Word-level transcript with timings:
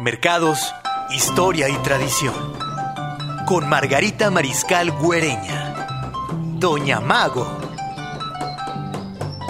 Mercados, 0.00 0.74
historia 1.10 1.68
y 1.68 1.74
tradición. 1.78 2.34
Con 3.46 3.68
Margarita 3.68 4.30
Mariscal 4.30 4.90
Güereña. 4.90 5.86
Doña 6.54 7.00
Mago. 7.00 7.46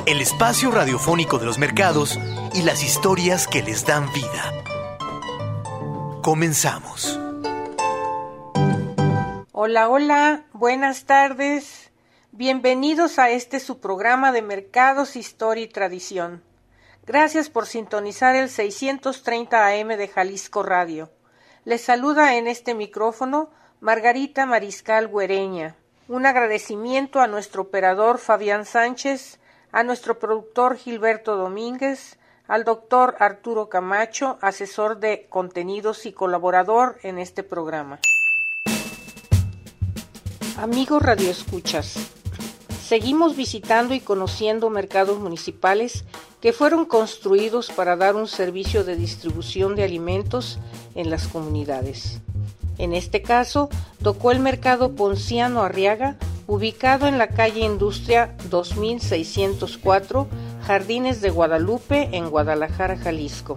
El 0.05 0.21
espacio 0.21 0.71
radiofónico 0.71 1.39
de 1.39 1.47
los 1.47 1.59
mercados 1.59 2.19
y 2.55 2.63
las 2.63 2.83
historias 2.83 3.47
que 3.47 3.63
les 3.63 3.87
dan 3.87 4.13
vida. 4.13 4.53
Comenzamos. 6.23 7.19
Hola, 9.53 9.89
hola, 9.89 10.45
buenas 10.53 11.05
tardes. 11.05 11.93
Bienvenidos 12.33 13.19
a 13.19 13.31
este 13.31 13.61
su 13.61 13.81
programa 13.81 14.33
de 14.33 14.43
Mercados, 14.43 15.17
Historia 15.17 15.65
y 15.65 15.69
Tradición. 15.69 16.43
Gracias 17.05 17.51
por 17.51 17.67
sintonizar 17.67 18.37
el 18.37 18.49
630 18.49 19.67
AM 19.67 19.89
de 19.89 20.07
Jalisco 20.07 20.63
Radio. 20.63 21.11
Les 21.65 21.83
saluda 21.83 22.37
en 22.37 22.47
este 22.47 22.75
micrófono 22.75 23.51
Margarita 23.81 24.47
Mariscal 24.47 25.09
Güereña. 25.09 25.75
Un 26.07 26.27
agradecimiento 26.27 27.21
a 27.21 27.27
nuestro 27.27 27.63
operador 27.63 28.19
Fabián 28.19 28.65
Sánchez, 28.65 29.41
a 29.73 29.83
nuestro 29.83 30.21
productor 30.21 30.77
Gilberto 30.77 31.35
Domínguez, 31.35 32.19
al 32.47 32.63
doctor 32.63 33.17
Arturo 33.19 33.69
Camacho, 33.69 34.39
asesor 34.41 34.99
de 34.99 35.27
contenidos 35.29 36.07
y 36.07 36.13
colaborador 36.13 36.99
en 37.03 37.19
este 37.19 37.43
programa. 37.43 37.99
Amigos 40.57 41.03
radioescuchas, 41.03 42.22
seguimos 42.93 43.37
visitando 43.37 43.95
y 43.95 44.01
conociendo 44.01 44.69
mercados 44.69 45.19
municipales 45.19 46.05
que 46.43 46.53
fueron 46.53 46.85
construidos 46.85 47.71
para 47.71 47.97
dar 47.97 48.17
un 48.17 48.29
servicio 48.29 48.85
de 48.85 48.97
distribución 48.97 49.75
de 49.75 49.85
alimentos 49.85 50.59
en 50.95 51.09
las 51.09 51.27
comunidades. 51.27 52.21
En 52.77 52.93
este 52.93 53.23
caso, 53.23 53.71
tocó 54.03 54.31
el 54.31 54.41
mercado 54.41 54.95
Ponciano 54.95 55.63
Arriaga, 55.63 56.19
ubicado 56.47 57.07
en 57.07 57.17
la 57.17 57.29
calle 57.29 57.61
Industria 57.61 58.37
2604, 58.51 60.29
Jardines 60.67 61.23
de 61.23 61.31
Guadalupe, 61.31 62.11
en 62.13 62.29
Guadalajara, 62.29 62.99
Jalisco. 62.99 63.57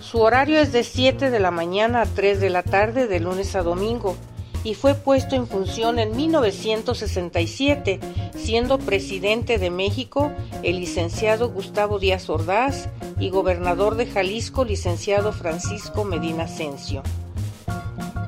Su 0.00 0.20
horario 0.20 0.58
es 0.58 0.72
de 0.72 0.84
7 0.84 1.28
de 1.28 1.38
la 1.38 1.50
mañana 1.50 2.00
a 2.00 2.06
3 2.06 2.40
de 2.40 2.48
la 2.48 2.62
tarde 2.62 3.08
de 3.08 3.20
lunes 3.20 3.56
a 3.56 3.62
domingo 3.62 4.16
y 4.64 4.74
fue 4.74 4.94
puesto 4.94 5.36
en 5.36 5.46
función 5.46 5.98
en 5.98 6.16
1967, 6.16 8.00
siendo 8.34 8.78
presidente 8.78 9.58
de 9.58 9.70
México 9.70 10.32
el 10.62 10.80
licenciado 10.80 11.50
Gustavo 11.50 11.98
Díaz 11.98 12.30
Ordaz 12.30 12.88
y 13.20 13.28
gobernador 13.28 13.94
de 13.96 14.06
Jalisco 14.06 14.64
licenciado 14.64 15.32
Francisco 15.32 16.04
Medina 16.04 16.44
Asensio. 16.44 17.02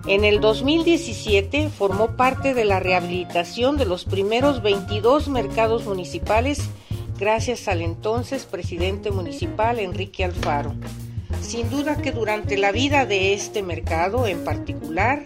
En 0.07 0.25
el 0.25 0.41
2017 0.41 1.69
formó 1.71 2.17
parte 2.17 2.55
de 2.55 2.65
la 2.65 2.79
rehabilitación 2.79 3.77
de 3.77 3.87
los 3.87 4.05
primeros 4.05 4.63
22 4.63 5.29
mercados 5.29 5.85
municipales 5.85 6.69
gracias 7.19 7.67
al 7.67 7.81
entonces 7.81 8.45
presidente 8.45 9.11
municipal 9.11 9.81
Enrique 9.81 10.23
Alfaro. 10.23 10.75
Sin 11.41 11.71
duda 11.71 11.97
que 12.03 12.13
durante 12.13 12.57
la 12.57 12.73
vida 12.73 13.07
de 13.07 13.33
este 13.33 13.63
mercado 13.63 14.27
en 14.27 14.45
particular, 14.45 15.25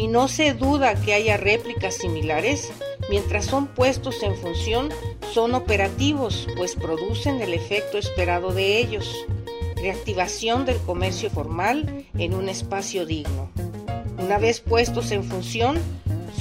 y 0.00 0.06
no 0.06 0.28
se 0.28 0.54
duda 0.54 0.94
que 0.94 1.12
haya 1.12 1.36
réplicas 1.36 1.96
similares, 1.96 2.72
mientras 3.10 3.44
son 3.44 3.66
puestos 3.66 4.22
en 4.22 4.34
función, 4.34 4.88
son 5.34 5.54
operativos, 5.54 6.48
pues 6.56 6.74
producen 6.74 7.42
el 7.42 7.52
efecto 7.52 7.98
esperado 7.98 8.54
de 8.54 8.78
ellos, 8.78 9.14
reactivación 9.76 10.64
del 10.64 10.78
comercio 10.78 11.28
formal 11.28 12.06
en 12.16 12.32
un 12.32 12.48
espacio 12.48 13.04
digno. 13.04 13.50
Una 14.16 14.38
vez 14.38 14.60
puestos 14.60 15.10
en 15.10 15.22
función, 15.22 15.78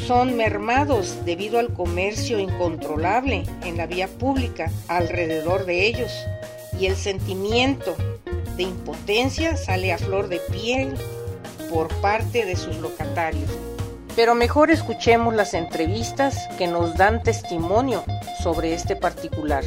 son 0.08 0.38
mermados 0.38 1.26
debido 1.26 1.60
al 1.60 1.74
comercio 1.74 2.40
incontrolable 2.40 3.44
en 3.66 3.76
la 3.76 3.88
vía 3.88 4.08
pública 4.08 4.72
alrededor 4.88 5.66
de 5.66 5.86
ellos 5.86 6.14
y 6.80 6.86
el 6.86 6.96
sentimiento 6.96 7.94
de 8.56 8.64
impotencia 8.64 9.58
sale 9.58 9.92
a 9.92 9.98
flor 9.98 10.30
de 10.30 10.40
piel 10.50 10.94
por 11.70 11.88
parte 12.02 12.46
de 12.46 12.56
sus 12.56 12.78
locatarios. 12.78 13.50
Pero 14.16 14.36
mejor 14.36 14.72
escuchemos 14.72 15.34
las 15.34 15.54
entrevistas 15.54 16.50
que 16.58 16.68
nos 16.68 16.98
dan 16.98 17.24
testimonio 17.24 18.04
sobre 18.44 18.74
este 18.74 18.96
particular. 18.96 19.64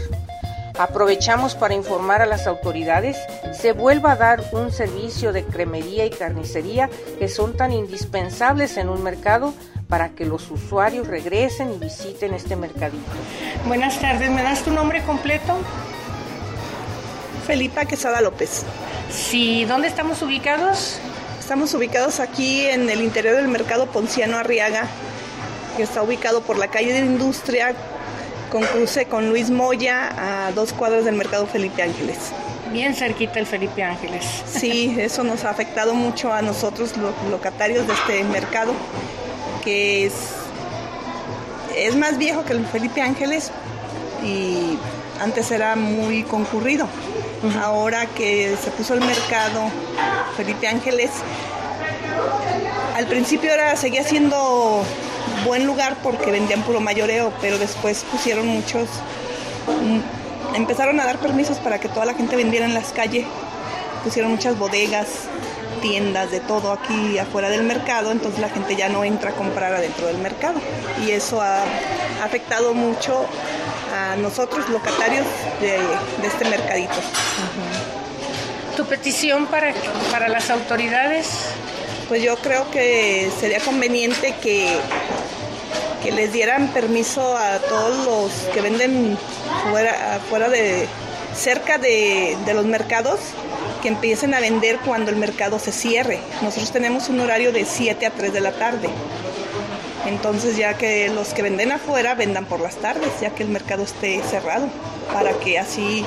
Aprovechamos 0.79 1.55
para 1.55 1.75
informar 1.75 2.23
a 2.23 2.27
las 2.27 2.47
autoridades 2.47 3.17
se 3.53 3.73
vuelva 3.73 4.13
a 4.13 4.17
dar 4.17 4.43
un 4.53 4.73
servicio 4.73 5.33
de 5.33 5.45
cremería 5.45 6.07
y 6.07 6.11
carnicería 6.11 6.89
que 7.19 7.29
son 7.29 7.57
tan 7.57 7.73
indispensables 7.73 8.77
en 8.77 8.89
un 8.89 9.03
mercado 9.03 9.55
para 9.89 10.11
que 10.11 10.25
los 10.25 10.51
usuarios 10.51 11.07
regresen 11.07 11.75
y 11.75 11.79
visiten 11.79 12.33
este 12.33 12.57
mercadito. 12.57 13.05
Buenas 13.67 14.01
tardes, 14.01 14.31
¿me 14.31 14.43
das 14.43 14.63
tu 14.63 14.71
nombre 14.71 15.03
completo? 15.03 15.59
Felipa 17.47 17.85
Quesada 17.85 18.21
López. 18.21 18.65
Sí, 19.11 19.67
¿dónde 19.67 19.89
estamos 19.89 20.23
ubicados? 20.23 20.99
Estamos 21.53 21.75
ubicados 21.75 22.19
aquí 22.19 22.63
en 22.63 22.89
el 22.89 23.03
interior 23.03 23.37
del 23.37 23.47
mercado 23.47 23.85
Ponciano 23.85 24.39
Arriaga, 24.39 24.87
que 25.77 25.83
está 25.83 26.03
ubicado 26.03 26.41
por 26.41 26.57
la 26.57 26.69
calle 26.69 26.95
de 26.95 27.01
Industria, 27.01 27.75
con 28.51 28.63
cruce 28.63 29.05
con 29.05 29.29
Luis 29.29 29.51
Moya, 29.51 30.47
a 30.47 30.53
dos 30.53 30.73
cuadras 30.73 31.05
del 31.05 31.15
mercado 31.15 31.47
Felipe 31.47 31.83
Ángeles. 31.83 32.17
Bien 32.73 32.95
cerquita 32.95 33.39
el 33.39 33.45
Felipe 33.45 33.83
Ángeles. 33.83 34.25
Sí, 34.51 34.97
eso 34.99 35.25
nos 35.25 35.45
ha 35.45 35.51
afectado 35.51 35.93
mucho 35.93 36.33
a 36.33 36.41
nosotros, 36.41 36.97
los 36.97 37.13
locatarios 37.31 37.87
de 37.87 37.93
este 37.93 38.25
mercado, 38.25 38.73
que 39.63 40.07
es, 40.07 40.15
es 41.77 41.95
más 41.97 42.17
viejo 42.17 42.47
que 42.47 42.55
el 42.55 42.65
Felipe 42.65 43.03
Ángeles 43.03 43.51
y 44.25 44.79
antes 45.21 45.51
era 45.51 45.77
muy 45.77 46.23
concurrido. 46.23 46.89
Ahora 47.61 48.07
que 48.07 48.57
se 48.63 48.71
puso 48.71 48.95
el 48.95 49.01
mercado 49.01 49.63
Felipe 50.37 50.69
Ángeles, 50.69 51.11
al 52.97 53.07
principio 53.07 53.53
era, 53.53 53.75
seguía 53.75 54.05
siendo 54.05 54.85
buen 55.45 55.67
lugar 55.67 55.97
porque 56.03 56.31
vendían 56.31 56.63
puro 56.63 56.81
mayoreo, 56.81 57.33
pero 57.41 57.59
después 57.59 58.05
pusieron 58.11 58.47
muchos, 58.47 58.89
mm, 59.67 60.55
empezaron 60.55 61.01
a 61.01 61.05
dar 61.05 61.19
permisos 61.19 61.59
para 61.59 61.81
que 61.81 61.89
toda 61.89 62.07
la 62.07 62.15
gente 62.15 62.37
vendiera 62.37 62.65
en 62.65 62.75
las 62.75 62.93
calles, 62.93 63.27
pusieron 64.05 64.31
muchas 64.31 64.57
bodegas, 64.57 65.09
tiendas, 65.81 66.31
de 66.31 66.39
todo 66.39 66.71
aquí 66.73 67.19
afuera 67.19 67.51
del 67.51 67.65
mercado, 67.65 68.13
entonces 68.13 68.41
la 68.41 68.51
gente 68.51 68.77
ya 68.77 68.89
no 68.89 69.03
entra 69.03 69.31
a 69.31 69.33
comprar 69.35 69.73
adentro 69.75 70.07
del 70.07 70.19
mercado. 70.19 70.61
Y 71.05 71.11
eso 71.11 71.41
ha 71.41 71.65
afectado 72.23 72.73
mucho 72.73 73.27
a 73.93 74.17
nosotros 74.17 74.69
locatarios 74.69 75.27
de, 75.61 75.73
de 75.73 76.27
este 76.27 76.45
mercadito. 76.47 76.95
¿Tu 78.77 78.85
petición 78.87 79.47
para, 79.47 79.75
para 80.11 80.29
las 80.29 80.51
autoridades? 80.51 81.29
Pues 82.09 82.23
yo 82.23 82.37
creo 82.37 82.71
que 82.71 83.31
sería 83.39 83.61
conveniente 83.61 84.35
que, 84.43 84.67
que 86.03 86.11
les 86.11 86.33
dieran 86.33 86.69
permiso 86.69 87.37
a 87.37 87.59
todos 87.59 88.07
los 88.07 88.33
que 88.55 88.61
venden 88.61 89.19
fuera, 89.71 90.21
fuera 90.29 90.49
de 90.49 90.89
cerca 91.35 91.79
de, 91.79 92.37
de 92.45 92.55
los 92.55 92.65
mercados 92.65 93.21
que 93.83 93.89
empiecen 93.89 94.33
a 94.35 94.41
vender 94.41 94.79
cuando 94.85 95.11
el 95.11 95.17
mercado 95.17 95.59
se 95.59 95.73
cierre. 95.73 96.21
Nosotros 96.41 96.71
tenemos 96.71 97.09
un 97.09 97.21
horario 97.21 97.53
de 97.53 97.65
7 97.65 98.07
a 98.07 98.11
3 98.11 98.33
de 98.33 98.41
la 98.41 98.53
tarde. 98.53 98.89
Entonces 100.07 100.57
ya 100.57 100.75
que 100.75 101.09
los 101.09 101.29
que 101.29 101.43
venden 101.43 101.73
afuera 101.73 102.15
vendan 102.15 102.45
por 102.45 102.61
las 102.61 102.77
tardes, 102.77 103.09
ya 103.21 103.31
que 103.31 103.43
el 103.43 103.49
mercado 103.49 103.83
esté 103.83 104.21
cerrado, 104.23 104.69
para 105.13 105.33
que 105.35 105.59
así 105.59 106.05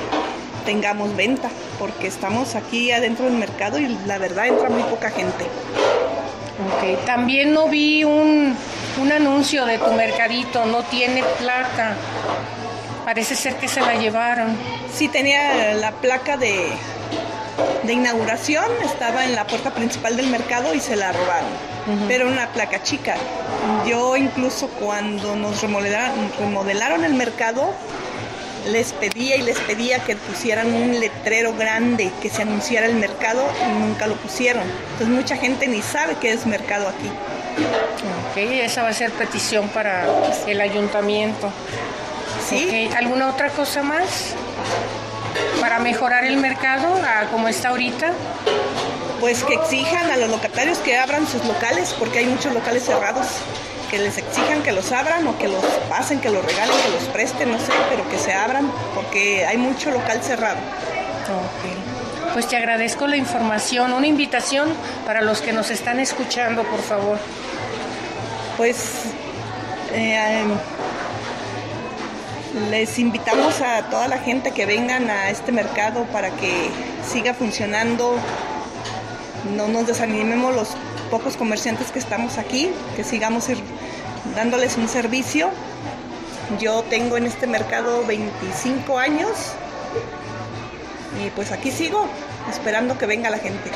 tengamos 0.64 1.14
venta, 1.16 1.48
porque 1.78 2.06
estamos 2.08 2.54
aquí 2.54 2.90
adentro 2.90 3.24
del 3.26 3.34
mercado 3.34 3.78
y 3.78 3.88
la 4.06 4.18
verdad 4.18 4.48
entra 4.48 4.68
muy 4.68 4.82
poca 4.82 5.10
gente. 5.10 5.44
Ok, 6.66 7.04
también 7.04 7.52
no 7.52 7.68
vi 7.68 8.04
un, 8.04 8.56
un 9.00 9.12
anuncio 9.12 9.64
de 9.64 9.78
tu 9.78 9.92
mercadito, 9.92 10.64
no 10.66 10.82
tiene 10.84 11.22
placa. 11.38 11.94
Parece 13.04 13.36
ser 13.36 13.56
que 13.56 13.68
se 13.68 13.80
la 13.80 13.94
llevaron. 13.94 14.56
Sí 14.92 15.08
tenía 15.08 15.74
la 15.74 15.92
placa 15.92 16.36
de, 16.36 16.68
de 17.84 17.92
inauguración, 17.92 18.64
estaba 18.84 19.24
en 19.24 19.34
la 19.34 19.46
puerta 19.46 19.70
principal 19.70 20.16
del 20.16 20.26
mercado 20.26 20.74
y 20.74 20.80
se 20.80 20.96
la 20.96 21.12
robaron, 21.12 21.48
pero 22.08 22.28
una 22.28 22.48
placa 22.48 22.82
chica. 22.82 23.16
Yo 23.86 24.16
incluso 24.16 24.68
cuando 24.68 25.36
nos 25.36 25.60
remodelaron, 25.62 26.30
remodelaron 26.38 27.04
el 27.04 27.14
mercado, 27.14 27.72
les 28.70 28.92
pedía 28.92 29.36
y 29.36 29.42
les 29.42 29.58
pedía 29.60 30.00
que 30.00 30.16
pusieran 30.16 30.72
un 30.72 30.98
letrero 30.98 31.54
grande 31.54 32.10
que 32.20 32.28
se 32.30 32.42
anunciara 32.42 32.86
el 32.86 32.96
mercado 32.96 33.42
y 33.64 33.80
nunca 33.80 34.06
lo 34.06 34.16
pusieron. 34.16 34.64
Entonces 34.92 35.08
mucha 35.08 35.36
gente 35.36 35.68
ni 35.68 35.82
sabe 35.82 36.16
qué 36.20 36.32
es 36.32 36.46
mercado 36.46 36.88
aquí. 36.88 37.08
Ok, 38.30 38.36
esa 38.36 38.82
va 38.82 38.88
a 38.88 38.92
ser 38.92 39.10
petición 39.12 39.68
para 39.68 40.04
el 40.46 40.60
ayuntamiento. 40.60 41.50
¿Sí? 42.48 42.90
¿Alguna 42.96 43.30
otra 43.30 43.50
cosa 43.50 43.82
más? 43.82 44.34
Para 45.60 45.78
mejorar 45.78 46.24
el 46.24 46.36
mercado 46.36 46.86
a 47.02 47.26
como 47.30 47.48
está 47.48 47.70
ahorita. 47.70 48.12
Pues 49.20 49.44
que 49.44 49.54
exijan 49.54 50.10
a 50.10 50.16
los 50.16 50.28
locatarios 50.28 50.78
que 50.78 50.96
abran 50.96 51.26
sus 51.26 51.44
locales, 51.44 51.94
porque 51.98 52.18
hay 52.18 52.26
muchos 52.26 52.52
locales 52.52 52.84
cerrados, 52.84 53.26
que 53.90 53.98
les 53.98 54.18
exijan 54.18 54.62
que 54.62 54.72
los 54.72 54.92
abran 54.92 55.26
o 55.26 55.38
que 55.38 55.48
los 55.48 55.64
pasen, 55.88 56.20
que 56.20 56.30
los 56.30 56.44
regalen, 56.44 56.74
que 56.84 56.90
los 56.90 57.08
presten, 57.12 57.50
no 57.50 57.58
sé, 57.58 57.72
pero 57.88 58.08
que 58.08 58.18
se 58.18 58.32
abran, 58.32 58.70
porque 58.94 59.46
hay 59.46 59.56
mucho 59.56 59.90
local 59.90 60.20
cerrado. 60.22 60.58
Ok. 60.58 62.32
Pues 62.34 62.48
te 62.48 62.56
agradezco 62.56 63.06
la 63.06 63.16
información. 63.16 63.92
Una 63.94 64.06
invitación 64.06 64.68
para 65.06 65.22
los 65.22 65.40
que 65.40 65.52
nos 65.52 65.70
están 65.70 66.00
escuchando, 66.00 66.64
por 66.64 66.82
favor. 66.82 67.18
Pues 68.58 69.04
eh, 69.92 70.44
les 72.70 72.98
invitamos 72.98 73.60
a 73.60 73.82
toda 73.84 74.08
la 74.08 74.18
gente 74.18 74.50
que 74.50 74.66
vengan 74.66 75.08
a 75.08 75.30
este 75.30 75.52
mercado 75.52 76.04
para 76.12 76.30
que 76.30 76.70
siga 77.10 77.32
funcionando. 77.32 78.18
No 79.54 79.68
nos 79.68 79.86
desanimemos 79.86 80.54
los 80.54 80.68
pocos 81.10 81.36
comerciantes 81.36 81.90
que 81.90 81.98
estamos 81.98 82.38
aquí, 82.38 82.70
que 82.96 83.04
sigamos 83.04 83.48
ir 83.48 83.58
dándoles 84.34 84.76
un 84.76 84.88
servicio. 84.88 85.50
Yo 86.60 86.82
tengo 86.84 87.16
en 87.16 87.26
este 87.26 87.46
mercado 87.46 88.04
25 88.06 88.98
años 88.98 89.30
y 91.24 91.30
pues 91.30 91.52
aquí 91.52 91.70
sigo 91.70 92.06
esperando 92.50 92.98
que 92.98 93.06
venga 93.06 93.30
la 93.30 93.38
gente. 93.38 93.70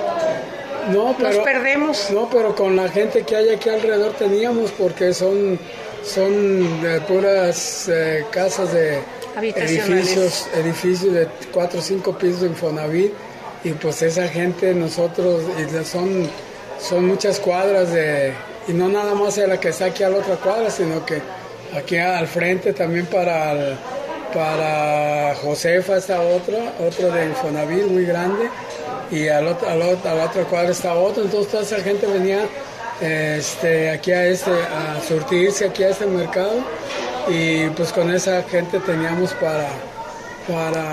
no, 0.91 1.15
pero 1.19 1.45
perdemos. 1.45 2.11
No, 2.11 2.29
pero 2.31 2.55
con 2.55 2.77
la 2.77 2.89
gente 2.89 3.23
que 3.23 3.37
hay 3.37 3.51
aquí 3.51 3.69
alrededor 3.69 4.13
teníamos 4.13 4.71
porque 4.73 5.13
son 5.13 5.59
son 6.03 6.83
de 6.83 7.01
puras 7.03 7.89
eh, 7.89 8.25
casas 8.31 8.73
de 8.73 9.01
edificios, 9.37 10.49
edificios 10.55 11.13
de 11.13 11.29
cuatro 11.53 11.81
o 11.81 11.83
cinco 11.83 12.17
pisos 12.17 12.43
de 12.43 12.47
Infonavit 12.49 13.13
y 13.65 13.73
pues 13.73 14.01
esa 14.03 14.29
gente 14.29 14.73
nosotros 14.75 15.43
y 15.59 15.85
son 15.85 16.29
son 16.81 17.07
muchas 17.07 17.39
cuadras 17.41 17.93
de 17.93 18.33
y 18.69 18.73
no 18.73 18.89
nada 18.89 19.15
más 19.15 19.37
de 19.37 19.47
la 19.47 19.59
que 19.59 19.69
está 19.69 19.87
aquí 19.87 20.03
a 20.03 20.09
la 20.09 20.19
otra 20.19 20.37
cuadra, 20.37 20.71
sino 20.71 21.05
que 21.05 21.21
aquí 21.77 21.97
al 21.99 22.27
frente 22.27 22.73
también 22.73 23.07
para 23.07 23.77
para 24.33 25.35
Josefa 25.37 25.97
está 25.97 26.21
otra, 26.21 26.59
otro 26.87 27.11
de 27.11 27.25
Infonavit 27.27 27.85
muy 27.87 28.05
grande 28.05 28.51
y 29.11 29.27
al 29.29 29.47
otro, 29.49 29.67
al 29.71 29.81
otro- 29.81 30.71
está 30.71 30.93
otro, 30.95 31.25
entonces 31.25 31.51
toda 31.51 31.63
esa 31.63 31.77
gente 31.81 32.07
venía 32.07 32.41
este, 33.01 33.89
aquí 33.91 34.13
a 34.13 34.27
este, 34.27 34.51
a 34.51 35.01
surtirse 35.09 35.65
aquí 35.65 35.83
a 35.85 35.89
este 35.91 36.05
mercado 36.05 36.53
y 37.27 37.69
pues 37.71 37.91
con 37.91 38.15
esa 38.15 38.43
gente 38.43 38.81
teníamos 38.81 39.33
para, 39.35 39.67
para, 40.47 40.85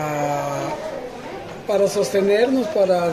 para 1.67 1.87
sostenernos, 1.89 2.67
para 2.67 3.09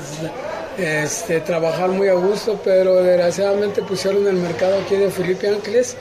este, 0.79 1.41
trabajar 1.41 1.89
muy 1.89 2.07
a 2.09 2.15
gusto, 2.15 2.61
pero 2.63 3.03
desgraciadamente 3.03 3.83
pusieron 3.83 4.27
el 4.29 4.35
mercado 4.35 4.79
aquí 4.85 4.95
de 4.97 5.11
Felipe 5.11 5.49
Ángeles, 5.49 5.97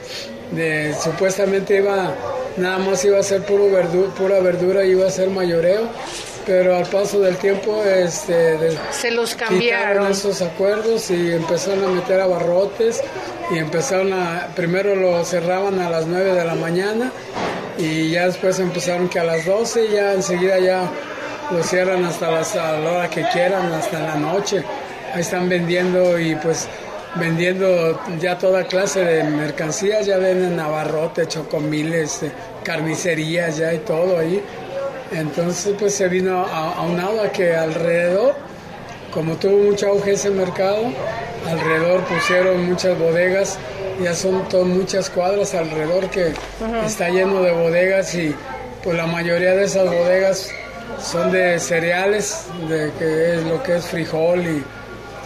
de, 0.52 0.94
supuestamente 1.02 1.78
iba, 1.78 2.14
nada 2.58 2.78
más 2.80 3.04
iba 3.06 3.20
a 3.20 3.24
ser 3.24 3.42
puro 3.44 3.66
verdu- 3.70 4.10
pura 4.14 4.40
verdura, 4.40 4.84
iba 4.86 5.08
a 5.08 5.10
ser 5.10 5.30
mayoreo, 5.30 5.84
pero 6.46 6.76
al 6.76 6.86
paso 6.88 7.20
del 7.20 7.38
tiempo 7.38 7.84
este, 7.86 8.34
de- 8.58 8.78
Se 8.92 9.12
los 9.12 9.36
cambiaron. 9.36 10.12
esos 10.12 10.42
acuerdos 10.42 11.10
y 11.12 11.32
empezaron 11.34 11.84
a 11.86 11.88
meter 11.88 12.20
abarrotes 12.20 13.02
y 13.52 13.58
empezaron 13.60 14.12
a, 14.14 14.48
primero 14.56 14.96
lo 14.96 15.24
cerraban 15.24 15.80
a 15.80 15.90
las 15.90 16.06
9 16.08 16.34
de 16.34 16.44
la 16.46 16.56
mañana 16.56 17.12
y 17.78 18.10
ya 18.12 18.26
después 18.28 18.60
empezaron 18.60 19.08
que 19.10 19.20
a 19.20 19.24
las 19.24 19.46
12 19.46 19.86
y 19.86 19.92
ya 19.94 20.14
enseguida 20.14 20.60
ya 20.60 20.84
lo 21.52 21.64
cierran 21.64 22.04
hasta 22.06 22.32
las, 22.32 22.56
a 22.56 22.78
la 22.78 22.92
hora 22.92 23.10
que 23.10 23.24
quieran, 23.32 23.72
hasta 23.74 24.00
la 24.00 24.16
noche. 24.16 24.64
Ahí 25.14 25.22
están 25.22 25.50
vendiendo 25.50 26.18
y 26.20 26.36
pues 26.36 26.68
vendiendo 27.16 28.00
ya 28.20 28.38
toda 28.38 28.66
clase 28.66 29.04
de 29.04 29.24
mercancías, 29.24 30.06
ya 30.06 30.18
venden 30.18 30.60
abarrotes, 30.60 31.28
chocomiles, 31.28 32.24
eh, 32.24 32.32
carnicerías, 32.64 33.58
ya 33.58 33.74
y 33.74 33.80
todo 33.80 34.18
ahí. 34.18 34.42
Entonces 35.12 35.76
pues 35.78 35.96
se 35.96 36.08
vino 36.08 36.46
a, 36.46 36.76
aunado 36.76 37.22
a 37.22 37.30
que 37.30 37.54
alrededor 37.56 38.36
como 39.12 39.36
tuvo 39.36 39.58
mucho 39.58 39.90
auge 39.90 40.14
ese 40.14 40.30
mercado, 40.30 40.86
alrededor 41.48 42.02
pusieron 42.06 42.66
muchas 42.66 42.98
bodegas, 42.98 43.58
ya 44.02 44.16
son 44.16 44.44
muchas 44.70 45.10
cuadras 45.10 45.54
alrededor 45.54 46.10
que 46.10 46.34
está 46.86 47.10
lleno 47.10 47.42
de 47.44 47.52
bodegas 47.52 48.16
y 48.16 48.34
pues 48.84 48.96
la 48.96 49.06
mayoría 49.06 49.54
de 49.54 49.66
esas 49.66 49.86
bodegas 49.86 50.50
son 51.00 51.32
de 51.32 51.60
cereales, 51.60 52.46
de 52.68 52.92
que 52.98 53.36
es 53.36 53.44
lo 53.44 53.62
que 53.62 53.76
es 53.76 53.86
frijol 53.86 54.40
y 54.40 54.64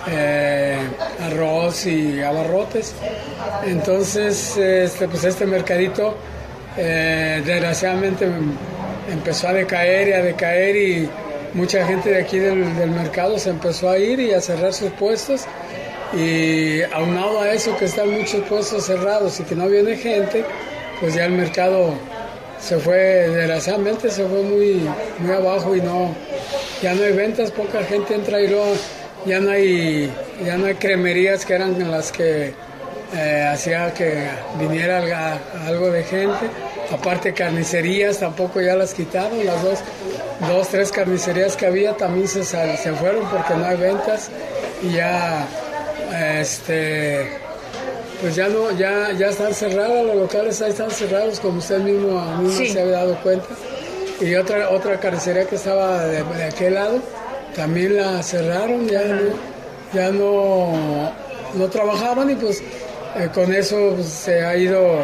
eh, 0.08 0.78
arroz 1.22 1.86
y 1.86 2.22
abarrotes. 2.22 2.94
Entonces, 3.66 4.58
este, 4.58 5.08
pues 5.08 5.24
este 5.24 5.46
mercadito 5.46 6.16
eh, 6.78 7.42
desgraciadamente 7.46 8.28
empezó 9.12 9.48
a 9.48 9.54
decaer 9.54 10.08
y 10.10 10.14
a 10.14 10.22
decaer 10.22 10.76
y 10.76 11.10
mucha 11.54 11.86
gente 11.86 12.10
de 12.10 12.22
aquí 12.22 12.38
del, 12.38 12.76
del 12.76 12.92
mercado 12.92 13.40
se 13.40 13.50
empezó 13.50 13.90
a 13.90 13.98
ir 13.98 14.20
y 14.20 14.34
a 14.34 14.42
cerrar 14.42 14.74
sus 14.74 14.92
puestos 14.92 15.46
y 16.14 16.82
aunado 16.94 17.42
a 17.42 17.52
eso 17.52 17.76
que 17.78 17.86
están 17.86 18.10
muchos 18.12 18.42
puestos 18.48 18.86
cerrados 18.86 19.40
y 19.40 19.44
que 19.44 19.56
no 19.56 19.68
viene 19.68 19.96
gente, 19.98 20.46
pues 21.00 21.16
ya 21.16 21.26
el 21.26 21.34
mercado 21.34 21.94
se 22.60 22.78
fue, 22.78 22.98
desgraciadamente 22.98 24.10
se 24.10 24.26
fue 24.26 24.42
muy, 24.42 24.88
muy 25.20 25.32
abajo 25.34 25.76
y 25.76 25.82
no, 25.82 26.16
ya 26.82 26.94
no 26.94 27.04
hay 27.04 27.14
ventas, 27.14 27.52
poca 27.52 27.84
gente 27.84 28.16
entra 28.16 28.40
y 28.42 28.48
luego 28.48 28.74
ya 29.26 29.40
no 29.40 29.52
hay, 29.52 30.12
ya 30.44 30.58
no 30.58 30.66
hay 30.68 30.76
cremerías 30.76 31.46
que 31.46 31.54
eran 31.56 31.92
las 31.92 32.12
que 32.12 32.54
eh, 33.16 33.50
hacía 33.52 33.94
que 33.94 34.28
viniera 34.60 35.02
alga- 35.02 35.40
algo 35.68 35.90
de 35.92 36.04
gente. 36.04 36.46
Aparte 36.92 37.34
carnicerías 37.34 38.20
tampoco 38.20 38.62
ya 38.62 38.76
las 38.76 38.94
quitaron, 38.94 39.44
las 39.46 39.62
dos, 39.64 39.80
dos 40.48 40.68
tres 40.70 40.92
carnicerías 40.92 41.56
que 41.56 41.66
había 41.66 41.94
también 41.98 42.28
se, 42.28 42.44
se 42.44 42.94
fueron 42.94 43.26
porque 43.30 43.56
no 43.56 43.66
hay 43.66 43.78
ventas 43.78 44.30
y 44.84 44.92
ya 44.94 45.48
este 46.40 47.28
pues 48.22 48.36
ya 48.36 48.48
no, 48.48 48.72
ya, 48.72 49.12
ya 49.12 49.28
están 49.30 49.54
cerrados, 49.54 50.06
los 50.06 50.16
locales 50.16 50.62
ahí 50.62 50.70
están 50.72 50.90
cerrados, 50.90 51.40
como 51.40 51.58
usted 51.60 51.80
mismo, 51.80 52.20
mismo 52.38 52.58
Sí. 52.58 52.70
se 52.70 52.80
había 52.82 52.94
dado 52.98 53.18
cuenta. 53.22 53.46
Y 54.22 54.34
otra, 54.36 54.70
otra 54.70 54.98
carnicería 55.00 55.46
que 55.46 55.56
estaba 55.56 56.04
de, 56.06 56.24
de 56.24 56.44
aquel 56.46 56.76
lado, 56.76 57.00
también 57.56 57.98
la 57.98 58.22
cerraron, 58.22 58.88
ya 58.88 59.04
no, 59.04 59.22
ya 59.94 60.12
no, 60.12 61.12
no 61.54 61.68
trabajaban 61.70 62.30
y 62.32 62.36
pues 62.36 62.62
eh, 63.16 63.30
con 63.34 63.54
eso 63.54 63.94
pues, 63.96 64.08
se 64.08 64.44
ha 64.44 64.56
ido, 64.56 65.00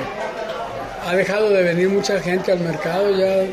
ha 1.06 1.16
dejado 1.16 1.50
de 1.50 1.64
venir 1.64 1.90
mucha 1.90 2.20
gente 2.20 2.52
al 2.52 2.60
mercado, 2.60 3.16
ya 3.18 3.44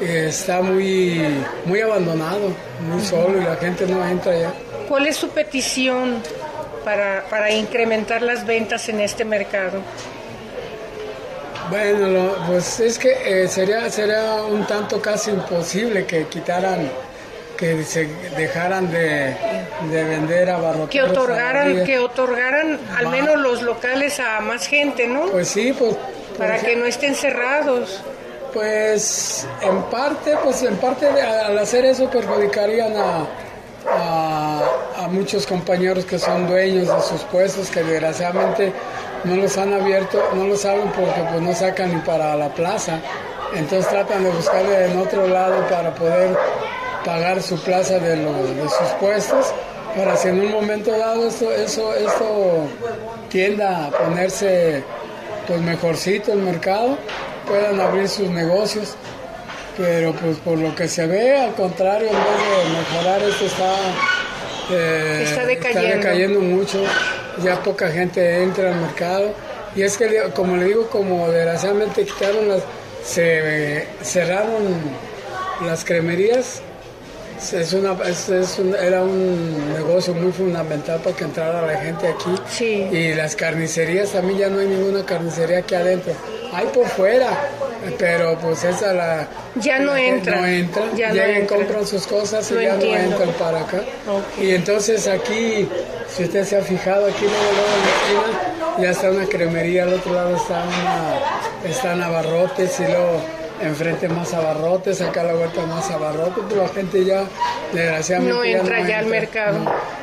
eh, 0.00 0.26
está 0.28 0.60
muy, 0.60 1.22
muy 1.64 1.80
abandonado, 1.80 2.52
muy 2.90 3.02
solo 3.02 3.40
y 3.40 3.44
la 3.44 3.56
gente 3.56 3.86
no 3.86 4.06
entra 4.06 4.38
ya. 4.38 4.52
¿Cuál 4.88 5.06
es 5.06 5.16
su 5.16 5.30
petición 5.30 6.22
para, 6.84 7.24
para 7.30 7.50
incrementar 7.50 8.22
las 8.22 8.46
ventas 8.46 8.88
en 8.88 9.00
este 9.00 9.24
mercado? 9.24 9.80
Bueno, 11.70 12.32
pues 12.46 12.78
es 12.78 12.98
que 12.98 13.42
eh, 13.42 13.48
sería, 13.48 13.90
sería 13.90 14.44
un 14.44 14.64
tanto 14.66 15.00
casi 15.00 15.30
imposible 15.30 16.06
que 16.06 16.26
quitaran, 16.26 16.88
que 17.56 17.82
se 17.84 18.06
dejaran 18.36 18.90
de, 18.90 19.34
de 19.90 20.04
vender 20.04 20.50
abarroteros. 20.50 20.90
Que 20.90 21.02
otorgaran, 21.02 21.84
que 21.84 21.98
otorgaran 21.98 22.78
al 22.96 23.08
menos 23.08 23.36
los 23.38 23.62
locales 23.62 24.20
a 24.20 24.40
más 24.40 24.66
gente, 24.66 25.06
¿no? 25.06 25.26
Pues 25.26 25.48
sí, 25.48 25.72
pues... 25.72 25.96
Para 26.38 26.58
que 26.58 26.76
no 26.76 26.84
estén 26.84 27.14
cerrados. 27.14 28.02
Pues 28.52 29.46
en 29.62 29.82
parte, 29.84 30.34
pues 30.42 30.62
en 30.62 30.76
parte 30.76 31.06
al 31.08 31.58
hacer 31.58 31.84
eso 31.84 32.10
perjudicarían 32.10 32.94
a, 32.96 33.26
a, 33.88 35.08
muchos 35.08 35.46
compañeros 35.46 36.04
que 36.04 36.18
son 36.18 36.46
dueños 36.48 36.88
de 36.88 37.02
sus 37.02 37.22
puestos 37.22 37.70
que 37.70 37.82
desgraciadamente 37.82 38.72
no 39.24 39.36
los 39.36 39.56
han 39.56 39.72
abierto, 39.72 40.22
no 40.34 40.46
lo 40.46 40.56
saben 40.56 40.88
porque 40.88 41.20
pues 41.30 41.40
no 41.40 41.54
sacan 41.54 41.94
ni 41.94 42.00
para 42.00 42.34
la 42.34 42.48
plaza. 42.48 42.98
Entonces 43.54 43.88
tratan 43.88 44.24
de 44.24 44.30
buscarle 44.30 44.86
en 44.86 44.98
otro 44.98 45.26
lado 45.26 45.66
para 45.68 45.94
poder 45.94 46.36
pagar 47.06 47.42
su 47.42 47.58
plaza 47.62 47.98
de, 47.98 48.16
de 48.16 48.68
sus 48.68 48.88
puestos. 49.00 49.46
Para 49.96 50.14
si 50.14 50.28
en 50.28 50.40
un 50.40 50.50
momento 50.50 50.90
dado 50.90 51.26
esto, 51.26 51.50
eso, 51.50 51.94
esto 51.94 52.68
tienda 53.30 53.86
a 53.86 53.90
ponerse 53.90 54.84
pues 55.46 55.60
mejorcito 55.62 56.32
el 56.32 56.40
mercado, 56.40 56.98
puedan 57.46 57.80
abrir 57.80 58.06
sus 58.08 58.28
negocios 58.28 58.94
pero 59.76 60.12
pues 60.12 60.38
por 60.38 60.58
lo 60.58 60.74
que 60.74 60.88
se 60.88 61.06
ve, 61.06 61.38
al 61.38 61.54
contrario, 61.54 62.08
en 62.08 62.14
vez 62.14 62.64
de 62.64 62.78
mejorar, 62.78 63.22
esto 63.22 63.44
está, 63.44 63.74
eh, 64.70 65.22
está, 65.24 65.44
decayendo. 65.44 66.40
mucho, 66.40 66.82
ya 67.42 67.62
poca 67.62 67.90
gente 67.90 68.42
entra 68.42 68.72
al 68.72 68.80
mercado, 68.80 69.34
y 69.74 69.82
es 69.82 69.98
que, 69.98 70.30
como 70.34 70.56
le 70.56 70.64
digo, 70.64 70.88
como 70.88 71.28
desgraciadamente 71.28 72.04
quitaron 72.04 72.48
las, 72.48 72.62
se 73.04 73.86
cerraron 74.02 74.80
las 75.66 75.84
cremerías, 75.84 76.62
es 77.52 77.72
una, 77.72 77.96
es, 78.08 78.28
era 78.80 79.02
un 79.02 79.72
negocio 79.74 80.14
muy 80.14 80.32
fundamental 80.32 81.00
para 81.00 81.16
que 81.16 81.24
entrara 81.24 81.62
la 81.62 81.78
gente 81.78 82.08
aquí. 82.08 82.34
Sí. 82.48 82.88
Y 82.90 83.14
las 83.14 83.36
carnicerías 83.36 84.10
también 84.10 84.38
ya 84.38 84.48
no 84.48 84.60
hay 84.60 84.66
ninguna 84.66 85.04
carnicería 85.04 85.58
aquí 85.58 85.74
adentro. 85.74 86.12
Hay 86.52 86.66
por 86.66 86.86
fuera, 86.86 87.28
pero 87.98 88.38
pues 88.38 88.64
esa 88.64 88.92
la... 88.92 89.28
Ya 89.56 89.78
no 89.78 89.96
entra. 89.96 90.40
No 90.40 90.46
entra. 90.46 90.82
Ya 90.94 91.12
Llegan, 91.12 91.46
compran 91.46 91.86
sus 91.86 92.06
cosas 92.06 92.50
y 92.50 92.62
ya 92.62 92.76
no 92.76 92.84
entran 92.84 93.30
para 93.38 93.60
acá. 93.60 93.82
Y 94.40 94.50
entonces 94.50 95.06
aquí, 95.06 95.68
si 96.08 96.24
usted 96.24 96.44
se 96.44 96.56
ha 96.56 96.62
fijado, 96.62 97.06
aquí 97.06 97.24
luego, 97.24 97.52
luego 97.52 97.70
en 97.74 97.82
la 97.82 97.92
esquina 97.96 98.82
ya 98.82 98.90
está 98.90 99.10
una 99.10 99.26
cremería, 99.26 99.84
al 99.84 99.94
otro 99.94 100.12
lado 100.12 100.36
está 100.36 100.64
una, 100.64 101.70
están 101.70 102.02
abarrotes 102.02 102.78
y 102.80 102.84
luego 102.84 103.20
enfrente 103.62 104.08
más 104.08 104.32
abarrotes, 104.34 105.00
acá 105.00 105.22
a 105.22 105.24
la 105.24 105.34
vuelta 105.34 105.64
más 105.66 105.90
abarrotes, 105.90 106.44
pero 106.48 106.62
la 106.62 106.68
gente 106.68 107.04
ya 107.04 107.24
desgraciadamente 107.72 108.36
no 108.36 108.44
entra 108.44 108.88
ya, 108.88 108.98
al 108.98 109.06
mercado. 109.06 109.58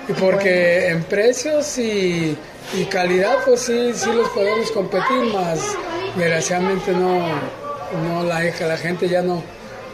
Y 0.08 0.14
porque 0.14 0.90
en 0.90 1.04
precios 1.04 1.78
y, 1.78 2.38
y, 2.74 2.86
calidad 2.86 3.38
pues 3.46 3.62
sí, 3.62 3.92
sí 3.94 4.12
los 4.12 4.30
podemos 4.30 4.72
competir, 4.72 5.34
más 5.34 5.60
desgraciadamente 6.16 6.92
no, 6.92 7.28
no 8.04 8.24
la, 8.24 8.42
la 8.42 8.78
gente 8.78 9.08
ya 9.08 9.22
no, 9.22 9.44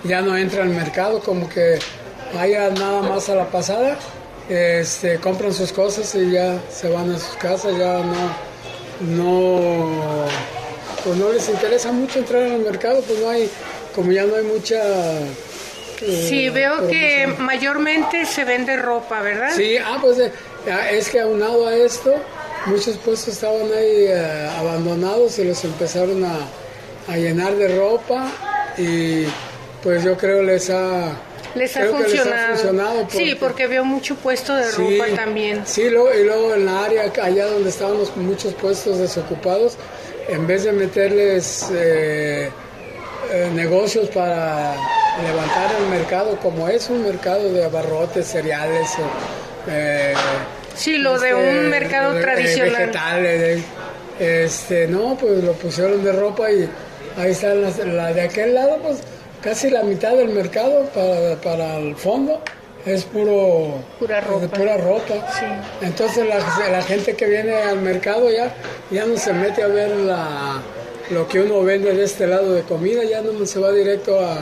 ya 0.04 0.22
no 0.22 0.38
entra 0.38 0.64
al 0.64 0.70
mercado, 0.70 1.20
como 1.20 1.50
que 1.50 1.80
vaya 2.34 2.70
nada 2.70 3.02
más 3.02 3.30
a 3.30 3.36
la 3.36 3.46
pasada, 3.46 3.98
este, 4.50 5.18
compran 5.20 5.54
sus 5.54 5.72
cosas 5.72 6.14
y 6.16 6.32
ya 6.32 6.60
se 6.70 6.90
van 6.90 7.12
a 7.12 7.20
sus 7.20 7.36
casas, 7.38 7.78
ya 7.78 8.00
no, 8.00 8.50
no, 9.02 10.26
pues 11.04 11.18
no 11.18 11.32
les 11.32 11.48
interesa 11.50 11.92
mucho 11.92 12.20
entrar 12.20 12.44
al 12.44 12.60
mercado, 12.60 13.02
pues 13.02 13.20
no 13.20 13.30
hay, 13.30 13.50
como 13.96 14.12
ya 14.12 14.26
no 14.26 14.36
hay 14.36 14.44
mucha... 14.44 14.80
Eh, 16.02 16.26
sí, 16.30 16.50
veo 16.50 16.88
que 16.88 17.28
mayormente 17.40 18.26
se 18.26 18.46
vende 18.46 18.78
ropa, 18.78 19.22
¿verdad? 19.22 19.52
Sí, 19.56 19.78
ah, 19.78 19.98
pues 20.02 20.18
eh, 20.20 20.32
es 20.92 21.10
que 21.10 21.20
aunado 21.20 21.68
a 21.68 21.76
esto, 21.76 22.16
muchos 22.68 22.98
puestos 22.98 23.34
estaban 23.34 23.72
ahí 23.72 24.06
eh, 24.08 24.50
abandonados 24.58 25.38
y 25.40 25.44
los 25.44 25.64
empezaron 25.66 26.24
a, 26.24 26.38
a 27.12 27.18
llenar 27.18 27.56
de 27.56 27.76
ropa 27.78 28.32
y 28.78 29.26
pues 29.84 30.04
yo 30.04 30.18
creo 30.18 30.42
les 30.42 30.70
ha 30.70 31.18
les 31.56 31.76
ha, 31.78 31.88
funcionado. 31.88 33.08
sí, 33.10 33.36
porque 33.40 33.68
veo 33.68 33.84
mucho 33.84 34.16
puesto 34.16 34.56
de 34.56 34.72
ropa 34.72 35.06
también. 35.16 35.64
Sí, 35.66 35.82
y 35.84 35.90
luego 35.90 36.54
en 36.54 36.66
la 36.66 36.86
área 36.86 37.12
allá 37.22 37.48
donde 37.48 37.70
estaban 37.70 37.98
los, 37.98 38.16
muchos 38.16 38.54
puestos 38.54 39.00
desocupados, 39.00 39.78
en 40.30 40.48
vez 40.48 40.64
de 40.64 40.72
meterles 40.72 41.70
eh, 41.74 42.50
eh, 43.32 43.52
negocios 43.54 44.10
para 44.10 44.76
levantar 45.24 45.70
el 45.80 45.90
mercado, 45.90 46.38
como 46.38 46.68
es 46.70 46.90
un 46.90 47.04
mercado 47.04 47.52
de 47.52 47.66
abarrotes, 47.66 48.28
cereales, 48.28 48.92
eh, 49.68 50.14
sí, 50.76 50.98
lo 50.98 51.20
de 51.20 51.34
un 51.34 51.44
este, 51.44 51.62
mercado 51.70 52.20
tradicional. 52.20 52.88
Vegetales, 52.88 53.64
este, 54.20 54.88
no, 54.88 55.18
pues 55.18 55.44
lo 55.44 55.54
pusieron 55.54 56.04
de 56.04 56.12
ropa 56.12 56.52
y 56.52 56.70
Ahí 57.18 57.32
está 57.32 57.54
la, 57.54 58.14
de 58.14 58.22
aquel 58.22 58.54
lado, 58.54 58.78
pues 58.82 59.00
casi 59.42 59.70
la 59.70 59.84
mitad 59.84 60.16
del 60.16 60.30
mercado 60.30 60.86
para, 60.94 61.36
para 61.42 61.78
el 61.78 61.96
fondo 61.96 62.42
es 62.86 63.04
puro 63.06 63.84
pura 64.00 64.22
ropa. 64.22 64.48
pura 64.48 64.78
ropa. 64.78 65.28
Entonces 65.82 66.26
la, 66.28 66.82
gente 66.82 67.16
que 67.16 67.26
viene 67.26 67.54
al 67.54 67.80
mercado 67.82 68.30
ya, 68.32 68.54
ya 68.92 69.06
no 69.06 69.18
se 69.18 69.34
mete 69.34 69.64
a 69.64 69.68
ver 69.68 69.96
la, 69.96 70.62
lo 71.10 71.28
que 71.28 71.42
uno 71.42 71.64
vende 71.64 71.94
de 71.94 72.04
este 72.04 72.28
lado 72.28 72.54
de 72.54 72.64
comida, 72.64 73.04
ya 73.04 73.22
no 73.22 73.46
se 73.46 73.60
va 73.60 73.72
directo 73.72 74.20
a, 74.20 74.36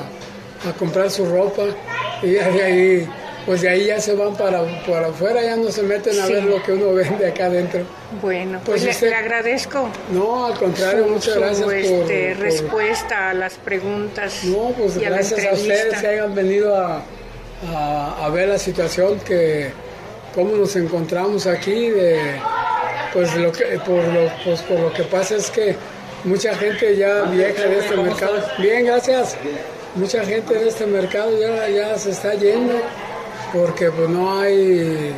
a 0.69 0.73
comprar 0.77 1.09
su 1.09 1.25
ropa 1.25 1.63
y 2.21 2.37
ahí 2.37 3.07
pues 3.47 3.61
de 3.61 3.69
ahí 3.69 3.85
ya 3.85 4.01
se 4.01 4.13
van 4.13 4.35
para, 4.35 4.61
para 4.85 5.07
afuera, 5.07 5.41
ya 5.41 5.55
no 5.55 5.71
se 5.71 5.81
meten 5.81 6.19
a 6.19 6.27
ver 6.27 6.43
lo 6.43 6.61
que 6.61 6.73
uno 6.73 6.93
vende 6.93 7.27
acá 7.27 7.45
adentro. 7.45 7.79
Bueno, 8.21 8.59
pues, 8.65 8.83
pues 8.83 9.01
le, 9.01 9.15
agradezco. 9.15 9.89
No, 10.11 10.47
al 10.47 10.59
contrario, 10.59 11.07
muchas 11.07 11.37
gracias 11.37 11.63
por, 11.63 11.73
este, 11.73 12.33
respuesta 12.33 13.29
a 13.29 13.33
las 13.33 13.53
preguntas. 13.53 14.43
No, 14.43 14.73
pues 14.77 14.97
gracias 14.97 15.45
a, 15.45 15.53
ustedes 15.53 15.97
que 15.97 16.07
hayan 16.07 16.35
venido 16.35 16.75
a, 16.75 17.01
a, 17.65 18.29
ver 18.29 18.49
la 18.49 18.57
situación 18.57 19.19
que 19.21 19.71
cómo 20.35 20.55
nos 20.55 20.75
encontramos 20.75 21.47
aquí 21.47 21.89
de 21.89 22.39
pues 23.13 23.35
lo 23.35 23.51
que 23.51 23.79
por 23.85 24.03
lo 24.03 24.29
pues 24.43 24.61
por 24.61 24.79
lo 24.79 24.93
que 24.93 25.03
pasa 25.03 25.37
es 25.37 25.49
que 25.49 25.75
mucha 26.23 26.55
gente 26.55 26.95
ya 26.95 27.23
vieja 27.23 27.63
de 27.63 27.79
este 27.79 27.95
mercado. 27.95 28.43
Bien, 28.59 28.85
gracias. 28.85 29.37
Mucha 29.95 30.23
gente 30.25 30.53
de 30.53 30.67
este 30.67 30.85
mercado 30.85 31.31
ya, 31.39 31.67
ya 31.69 31.97
se 31.97 32.11
está 32.11 32.33
yendo 32.35 32.75
porque 33.53 33.89
pues 33.89 34.09
no 34.09 34.39
hay 34.39 35.13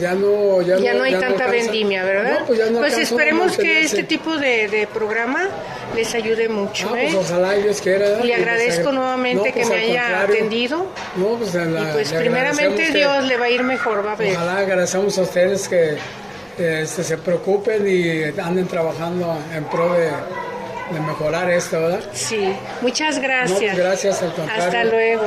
ya 0.00 0.14
no 0.14 0.62
ya, 0.62 0.94
no, 0.94 1.02
hay 1.02 1.14
tanta 1.14 1.46
vendimia, 1.46 2.04
¿verdad? 2.04 2.44
pues, 2.46 2.60
pues 2.70 2.98
esperemos 2.98 3.56
que 3.56 3.82
este 3.82 4.02
tipo 4.04 4.36
de, 4.36 4.88
programa 4.92 5.48
les 5.94 6.14
ayude 6.14 6.48
mucho. 6.48 6.88
pues 6.88 7.12
¿eh? 7.12 7.16
ojalá 7.18 7.54
quiera. 7.82 8.20
Le 8.24 8.34
agradezco 8.34 8.92
nuevamente 8.92 9.52
que 9.52 9.60
pues, 9.60 9.68
me 9.68 9.76
haya 9.76 10.22
atendido. 10.22 10.86
No, 11.16 11.36
pues, 11.36 11.54
y 11.54 11.92
pues 11.92 12.12
primeramente 12.12 12.90
Dios 12.92 13.24
le 13.24 13.36
va 13.36 13.46
a 13.46 13.50
ir 13.50 13.62
mejor, 13.62 14.04
va 14.04 14.12
a 14.12 14.16
ver. 14.16 14.36
Ojalá 14.36 14.58
agradecemos 14.58 15.18
a 15.18 15.22
ustedes 15.22 15.68
que 15.68 15.96
este, 16.58 17.04
se 17.04 17.18
preocupen 17.18 17.86
y 17.86 18.40
anden 18.40 18.66
trabajando 18.66 19.38
en 19.54 19.64
pro 19.64 19.92
de, 19.92 20.10
mejorar 21.06 21.50
esto, 21.50 21.80
¿verdad? 21.80 22.00
Sí, 22.12 22.52
muchas 22.80 23.18
gracias. 23.18 23.76
gracias 23.76 24.22
al 24.22 24.32
contrario. 24.32 24.64
Hasta 24.64 24.84
luego. 24.84 25.26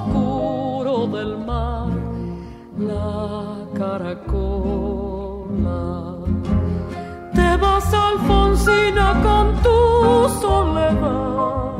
la 2.87 3.57
caracola. 3.77 4.15
Te 7.33 7.57
vas, 7.57 7.93
Alfonsina, 7.93 9.07
con 9.23 9.45
tu 9.65 9.79
soledad. 10.41 11.77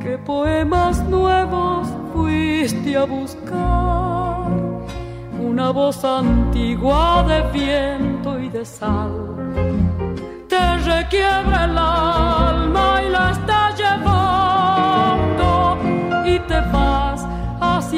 ¿Qué 0.00 0.18
poemas 0.18 1.02
nuevos 1.08 1.88
fuiste 2.12 2.96
a 2.96 3.04
buscar? 3.04 4.50
Una 5.40 5.70
voz 5.70 6.04
antigua 6.04 7.24
de 7.28 7.42
viento 7.52 8.38
y 8.38 8.48
de 8.48 8.64
sal 8.64 9.34
te 10.54 10.76
requiebra 10.78 11.64
el 11.64 11.76
alma 11.78 13.02
y 13.04 13.08
la 13.10 13.30
está 13.30 13.74
llevando 13.80 15.48
y 16.24 16.38
te 16.50 16.60
vas 16.72 17.23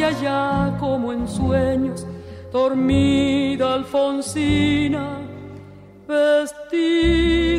hacia 0.02 0.08
allá 0.08 0.76
como 0.78 1.12
en 1.12 1.26
sueños, 1.28 2.06
dormida 2.52 3.74
Alfonsina, 3.74 5.18
vestida 6.06 7.56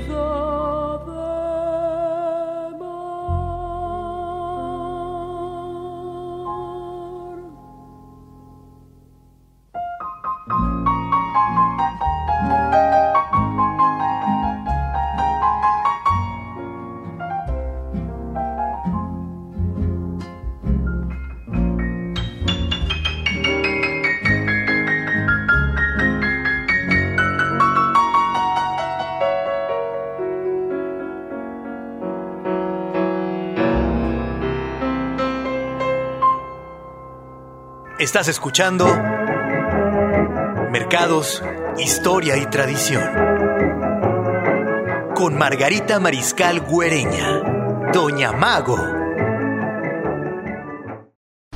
Estás 38.07 38.29
escuchando 38.29 38.87
Mercados, 40.71 41.43
Historia 41.77 42.37
y 42.37 42.45
Tradición. 42.45 43.03
Con 45.13 45.37
Margarita 45.37 45.99
Mariscal 45.99 46.61
Güereña, 46.61 47.41
Doña 47.91 48.31
Mago. 48.31 48.81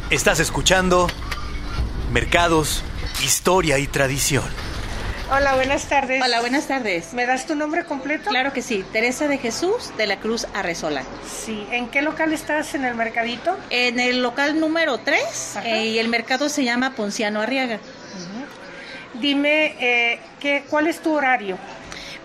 Estás 0.10 0.42
escuchando 0.42 1.08
Mercados, 2.12 2.84
Historia 3.24 3.80
y 3.80 3.88
Tradición. 3.88 4.44
Hola, 5.34 5.56
buenas 5.56 5.86
tardes. 5.88 6.22
Hola, 6.22 6.42
buenas 6.42 6.68
tardes. 6.68 7.14
¿Me 7.14 7.26
das 7.26 7.46
tu 7.46 7.56
nombre 7.56 7.86
completo? 7.86 8.30
Claro 8.30 8.52
que 8.52 8.62
sí, 8.62 8.84
Teresa 8.92 9.30
de 9.30 9.38
Jesús 9.38 9.94
de 9.96 10.06
la 10.06 10.20
Cruz 10.20 10.46
Arresola. 10.54 11.04
Sí. 11.26 11.66
¿En 11.72 11.88
qué 11.88 12.02
local 12.02 12.34
estás 12.34 12.76
en 12.76 12.84
el 12.84 12.96
mercadito? 12.96 13.58
En 13.70 14.02
el 14.02 14.22
local 14.22 14.60
número 14.60 14.98
3 14.98 15.56
Ajá. 15.56 15.70
y 15.70 16.00
el 16.00 16.10
mercado 16.10 16.50
se 16.50 16.66
llama 16.66 16.96
Ponciano 16.96 17.40
Arriaga. 17.40 17.80
Dime, 19.22 19.76
eh, 19.80 20.20
¿qué, 20.42 20.66
¿cuál 20.70 20.88
es 20.88 21.00
tu 21.00 21.14
horario? 21.14 21.58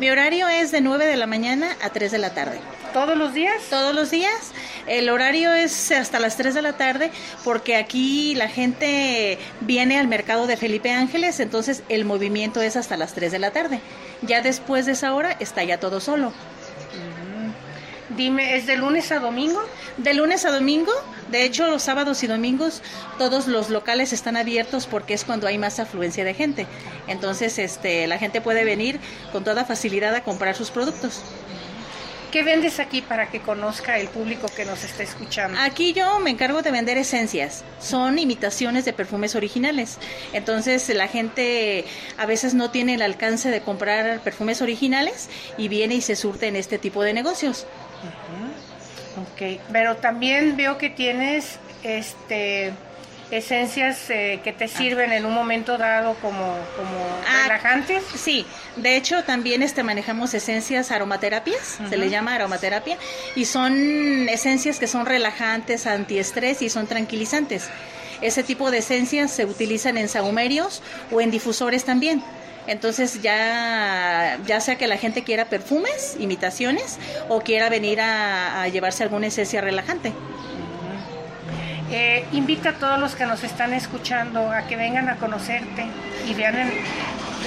Mi 0.00 0.10
horario 0.10 0.48
es 0.48 0.72
de 0.72 0.80
9 0.80 1.06
de 1.06 1.16
la 1.16 1.28
mañana 1.28 1.76
a 1.82 1.90
3 1.90 2.10
de 2.10 2.18
la 2.18 2.34
tarde. 2.34 2.58
¿Todos 2.96 3.18
los 3.18 3.35
días? 3.35 3.62
Todos 3.68 3.94
los 3.94 4.11
días. 4.11 4.52
El 4.87 5.11
horario 5.11 5.52
es 5.52 5.92
hasta 5.92 6.18
las 6.18 6.38
3 6.38 6.54
de 6.54 6.62
la 6.62 6.78
tarde 6.78 7.11
porque 7.44 7.76
aquí 7.76 8.35
la 8.35 8.48
gente 8.48 9.38
viene 9.61 9.98
al 9.98 10.09
mercado 10.09 10.46
de 10.46 10.56
Felipe 10.56 10.90
Ángeles, 10.90 11.38
entonces 11.40 11.82
el 11.90 12.06
movimiento 12.06 12.62
es 12.62 12.74
hasta 12.74 12.96
las 12.96 13.12
3 13.12 13.32
de 13.32 13.38
la 13.38 13.50
tarde. 13.50 13.80
Ya 14.22 14.40
después 14.40 14.87
de 14.87 14.92
esa 14.92 15.12
hora 15.12 15.37
está 15.40 15.62
ya 15.62 15.78
todo 15.78 16.00
solo. 16.00 16.32
Dime, 18.16 18.56
¿es 18.56 18.66
de 18.66 18.76
lunes 18.76 19.12
a 19.12 19.18
domingo? 19.18 19.61
De 19.98 20.14
lunes 20.14 20.46
a 20.46 20.50
domingo, 20.50 20.92
de 21.30 21.44
hecho 21.44 21.66
los 21.66 21.82
sábados 21.82 22.22
y 22.22 22.26
domingos 22.26 22.80
todos 23.18 23.46
los 23.46 23.68
locales 23.68 24.14
están 24.14 24.38
abiertos 24.38 24.87
porque 24.87 25.12
es 25.12 25.24
cuando 25.24 25.46
hay 25.46 25.59
más 25.59 25.80
afluencia 25.80 26.24
de 26.24 26.32
gente. 26.32 26.66
Entonces, 27.09 27.59
este, 27.59 28.06
la 28.06 28.16
gente 28.16 28.40
puede 28.40 28.64
venir 28.64 29.00
con 29.32 29.44
toda 29.44 29.66
facilidad 29.66 30.14
a 30.14 30.22
comprar 30.22 30.54
sus 30.54 30.70
productos. 30.70 31.20
¿Qué 32.37 32.42
vendes 32.42 32.81
aquí 32.81 33.01
para 33.01 33.31
que 33.31 33.40
conozca 33.40 33.99
el 33.99 34.09
público 34.09 34.46
que 34.55 34.66
nos 34.66 34.85
está 34.85 35.03
escuchando? 35.03 35.59
Aquí 35.59 35.94
yo 35.94 36.18
me 36.18 36.29
encargo 36.29 36.61
de 36.61 36.70
vender 36.70 36.99
esencias. 36.99 37.64
Son 37.81 38.18
imitaciones 38.18 38.85
de 38.85 38.92
perfumes 38.92 39.35
originales. 39.35 39.96
Entonces 40.35 40.87
la 40.90 41.09
gente 41.09 41.87
a 42.18 42.27
veces 42.27 42.53
no 42.53 42.70
tiene 42.70 42.92
el 42.92 43.01
alcance 43.01 43.51
de 43.51 43.62
comprar 43.62 44.20
perfumes 44.20 44.61
originales 44.61 45.31
y 45.57 45.68
viene 45.68 45.94
y 45.94 46.03
se 46.03 46.14
surte 46.14 46.49
en 46.49 46.57
este 46.57 46.77
tipo 46.77 47.03
de 47.03 47.14
negocios. 47.14 47.66
Ok, 49.16 49.59
pero 49.72 49.96
también 49.96 50.59
veo 50.59 50.77
que 50.77 50.90
tienes 50.90 51.59
este 51.85 52.75
esencias 53.30 54.08
eh, 54.10 54.40
que 54.44 54.52
te 54.52 54.68
sirven 54.68 55.12
en 55.12 55.26
un 55.26 55.34
momento 55.34 55.76
dado 55.78 56.14
como, 56.22 56.56
como 56.76 57.06
Ah, 57.28 57.42
relajantes. 57.44 58.02
Sí, 58.14 58.46
de 58.76 58.96
hecho 58.96 59.24
también 59.24 59.62
este 59.62 59.82
manejamos 59.82 60.32
esencias 60.34 60.90
aromaterapias, 60.90 61.78
se 61.88 61.96
le 61.96 62.08
llama 62.08 62.34
aromaterapia, 62.34 62.96
y 63.34 63.44
son 63.44 64.28
esencias 64.28 64.78
que 64.78 64.86
son 64.86 65.06
relajantes, 65.06 65.86
antiestrés 65.86 66.62
y 66.62 66.68
son 66.68 66.86
tranquilizantes. 66.86 67.68
Ese 68.20 68.42
tipo 68.42 68.70
de 68.70 68.78
esencias 68.78 69.30
se 69.30 69.44
utilizan 69.44 69.98
en 69.98 70.08
sahumerios 70.08 70.82
o 71.10 71.20
en 71.20 71.30
difusores 71.30 71.84
también. 71.84 72.22
Entonces 72.68 73.22
ya, 73.22 74.38
ya 74.46 74.60
sea 74.60 74.76
que 74.76 74.86
la 74.88 74.96
gente 74.96 75.22
quiera 75.22 75.44
perfumes, 75.44 76.16
imitaciones, 76.18 76.98
o 77.28 77.40
quiera 77.40 77.68
venir 77.68 78.00
a, 78.00 78.62
a 78.62 78.68
llevarse 78.68 79.02
alguna 79.04 79.26
esencia 79.28 79.60
relajante. 79.60 80.12
Eh, 81.90 82.27
invita 82.33 82.70
a 82.70 82.72
todos 82.75 82.99
los 82.99 83.14
que 83.14 83.27
nos 83.27 83.44
están 83.44 83.72
escuchando 83.72 84.51
a 84.51 84.62
que 84.62 84.77
vengan 84.77 85.09
a 85.09 85.16
conocerte 85.16 85.87
y 86.29 86.35
vean 86.35 86.72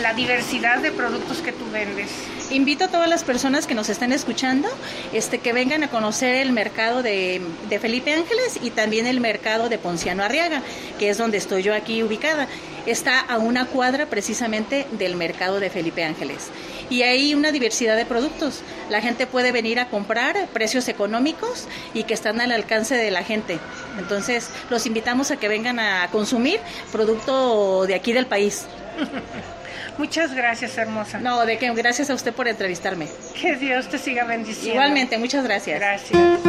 la 0.02 0.14
diversidad 0.14 0.80
de 0.80 0.92
productos 0.92 1.40
que 1.40 1.52
tú 1.52 1.70
vendes. 1.72 2.10
Invito 2.52 2.86
a 2.86 2.88
todas 2.88 3.08
las 3.08 3.24
personas 3.24 3.68
que 3.68 3.76
nos 3.76 3.90
están 3.90 4.12
escuchando 4.12 4.68
este, 5.14 5.38
que 5.38 5.54
vengan 5.54 5.84
a 5.84 5.90
conocer 5.90 6.36
el 6.38 6.52
mercado 6.52 7.04
de, 7.04 7.42
de 7.70 7.80
Felipe 7.80 8.12
Ángeles 8.12 8.58
y 8.64 8.72
también 8.72 9.06
el 9.06 9.20
mercado 9.20 9.70
de 9.70 9.78
Ponciano 9.78 10.24
Arriaga, 10.24 10.64
que 10.98 11.10
es 11.10 11.20
donde 11.20 11.38
estoy 11.38 11.62
yo 11.62 11.76
aquí 11.76 12.02
ubicada. 12.02 12.48
Está 12.88 13.20
a 13.20 13.38
una 13.38 13.66
cuadra 13.66 14.08
precisamente 14.08 14.88
del 14.94 15.16
mercado 15.16 15.60
de 15.60 15.70
Felipe 15.70 16.04
Ángeles. 16.04 16.48
Y 16.90 17.04
hay 17.04 17.36
una 17.36 17.52
diversidad 17.52 17.96
de 17.96 18.08
productos. 18.08 18.62
La 18.90 19.00
gente 19.00 19.28
puede 19.28 19.52
venir 19.52 19.80
a 19.80 19.90
comprar 19.90 20.48
precios 20.48 20.88
económicos 20.88 21.68
y 21.94 22.04
que 22.04 22.16
están 22.16 22.42
al 22.42 22.52
alcance 22.52 22.96
de 22.96 23.12
la 23.12 23.24
gente. 23.24 23.60
Entonces, 24.00 24.50
los 24.72 24.88
invitamos 24.88 25.30
a 25.30 25.38
que 25.38 25.48
vengan 25.48 25.78
a 25.78 26.08
consumir 26.12 26.60
producto 26.92 27.86
de 27.86 27.94
aquí 27.94 28.12
del 28.12 28.26
país. 28.26 28.66
Muchas 30.00 30.34
gracias, 30.34 30.78
hermosa. 30.78 31.20
No, 31.20 31.46
de 31.46 31.58
que 31.58 31.74
gracias 31.74 32.10
a 32.10 32.14
usted 32.14 32.34
por 32.34 32.48
entrevistarme. 32.48 33.10
Que 33.40 33.58
Dios 33.58 33.90
te 33.90 33.98
siga 33.98 34.24
bendiciendo. 34.24 34.76
Igualmente, 34.76 35.18
muchas 35.18 35.44
gracias. 35.44 35.78
Gracias. 35.78 36.40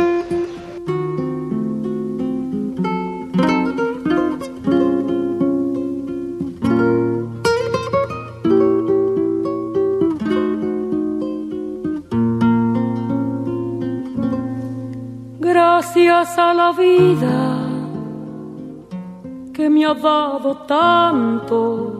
Gracias 15.41 16.39
a 16.39 16.55
la 16.55 16.71
vida 16.71 17.67
que 19.53 19.69
me 19.69 19.85
ha 19.85 19.95
dado 19.95 20.57
tanto, 20.69 22.00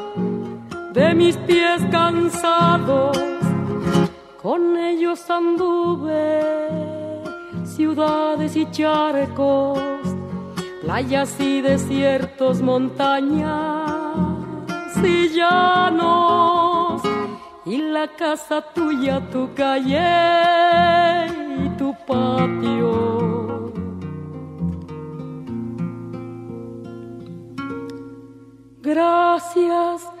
de 0.93 1.13
mis 1.15 1.37
pies 1.37 1.81
cansados, 1.89 3.17
con 4.41 4.77
ellos 4.77 5.29
anduve 5.29 6.41
ciudades 7.63 8.55
y 8.57 8.69
charcos, 8.71 9.79
playas 10.81 11.39
y 11.39 11.61
desiertos, 11.61 12.61
montañas 12.61 13.91
y 15.03 15.29
llanos 15.29 17.01
y 17.65 17.77
la 17.77 18.07
casa 18.07 18.61
tuya, 18.73 19.21
tu 19.31 19.53
calle 19.53 21.27
y 21.65 21.69
tu 21.77 21.95
patio. 22.05 23.71
Gracias 28.81 30.20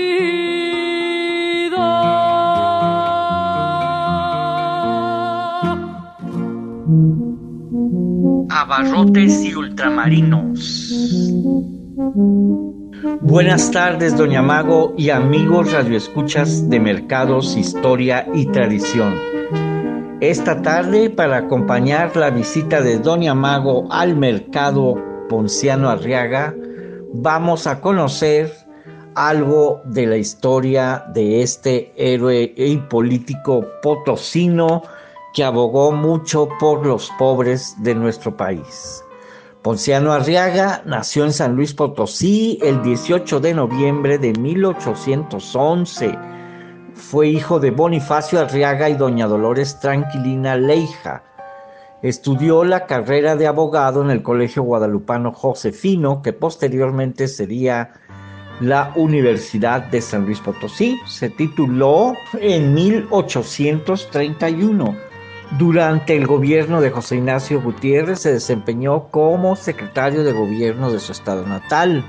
Abarrotes 8.61 9.43
y 9.43 9.55
ultramarinos. 9.55 10.93
Buenas 13.21 13.71
tardes, 13.71 14.15
doña 14.15 14.43
Mago 14.43 14.93
y 14.95 15.09
amigos 15.09 15.71
radioescuchas 15.71 16.69
de 16.69 16.79
Mercados, 16.79 17.57
Historia 17.57 18.27
y 18.35 18.45
Tradición. 18.45 19.15
Esta 20.19 20.61
tarde, 20.61 21.09
para 21.09 21.37
acompañar 21.37 22.15
la 22.15 22.29
visita 22.29 22.83
de 22.83 22.99
doña 22.99 23.33
Mago 23.33 23.91
al 23.91 24.15
mercado 24.15 24.93
Ponciano 25.27 25.89
Arriaga, 25.89 26.53
vamos 27.15 27.65
a 27.65 27.81
conocer 27.81 28.53
algo 29.15 29.81
de 29.85 30.05
la 30.05 30.17
historia 30.17 31.05
de 31.11 31.41
este 31.41 31.93
héroe 31.97 32.53
y 32.55 32.77
político 32.77 33.65
potosino 33.81 34.83
que 35.33 35.43
abogó 35.43 35.91
mucho 35.91 36.49
por 36.59 36.85
los 36.85 37.09
pobres 37.17 37.75
de 37.79 37.95
nuestro 37.95 38.35
país. 38.35 39.03
Ponciano 39.61 40.11
Arriaga 40.11 40.81
nació 40.85 41.23
en 41.23 41.33
San 41.33 41.55
Luis 41.55 41.73
Potosí 41.73 42.57
el 42.63 42.81
18 42.81 43.39
de 43.39 43.53
noviembre 43.53 44.17
de 44.17 44.33
1811. 44.33 46.17
Fue 46.95 47.27
hijo 47.27 47.59
de 47.59 47.69
Bonifacio 47.69 48.39
Arriaga 48.39 48.89
y 48.89 48.95
doña 48.95 49.27
Dolores 49.27 49.79
Tranquilina 49.79 50.55
Leija. 50.55 51.23
Estudió 52.01 52.63
la 52.63 52.87
carrera 52.87 53.35
de 53.35 53.45
abogado 53.45 54.01
en 54.01 54.09
el 54.09 54.23
Colegio 54.23 54.63
Guadalupano 54.63 55.31
Josefino, 55.31 56.23
que 56.23 56.33
posteriormente 56.33 57.27
sería 57.27 57.93
la 58.59 58.91
Universidad 58.95 59.83
de 59.91 60.01
San 60.01 60.25
Luis 60.25 60.39
Potosí. 60.39 60.99
Se 61.05 61.29
tituló 61.29 62.15
en 62.39 62.73
1831 62.73 65.10
durante 65.57 66.15
el 66.15 66.27
gobierno 66.27 66.79
de 66.79 66.91
José 66.91 67.17
Ignacio 67.17 67.61
Gutiérrez 67.61 68.19
se 68.19 68.31
desempeñó 68.31 69.07
como 69.09 69.55
secretario 69.55 70.23
de 70.23 70.31
gobierno 70.31 70.91
de 70.91 70.99
su 70.99 71.11
estado 71.11 71.45
natal. 71.45 72.05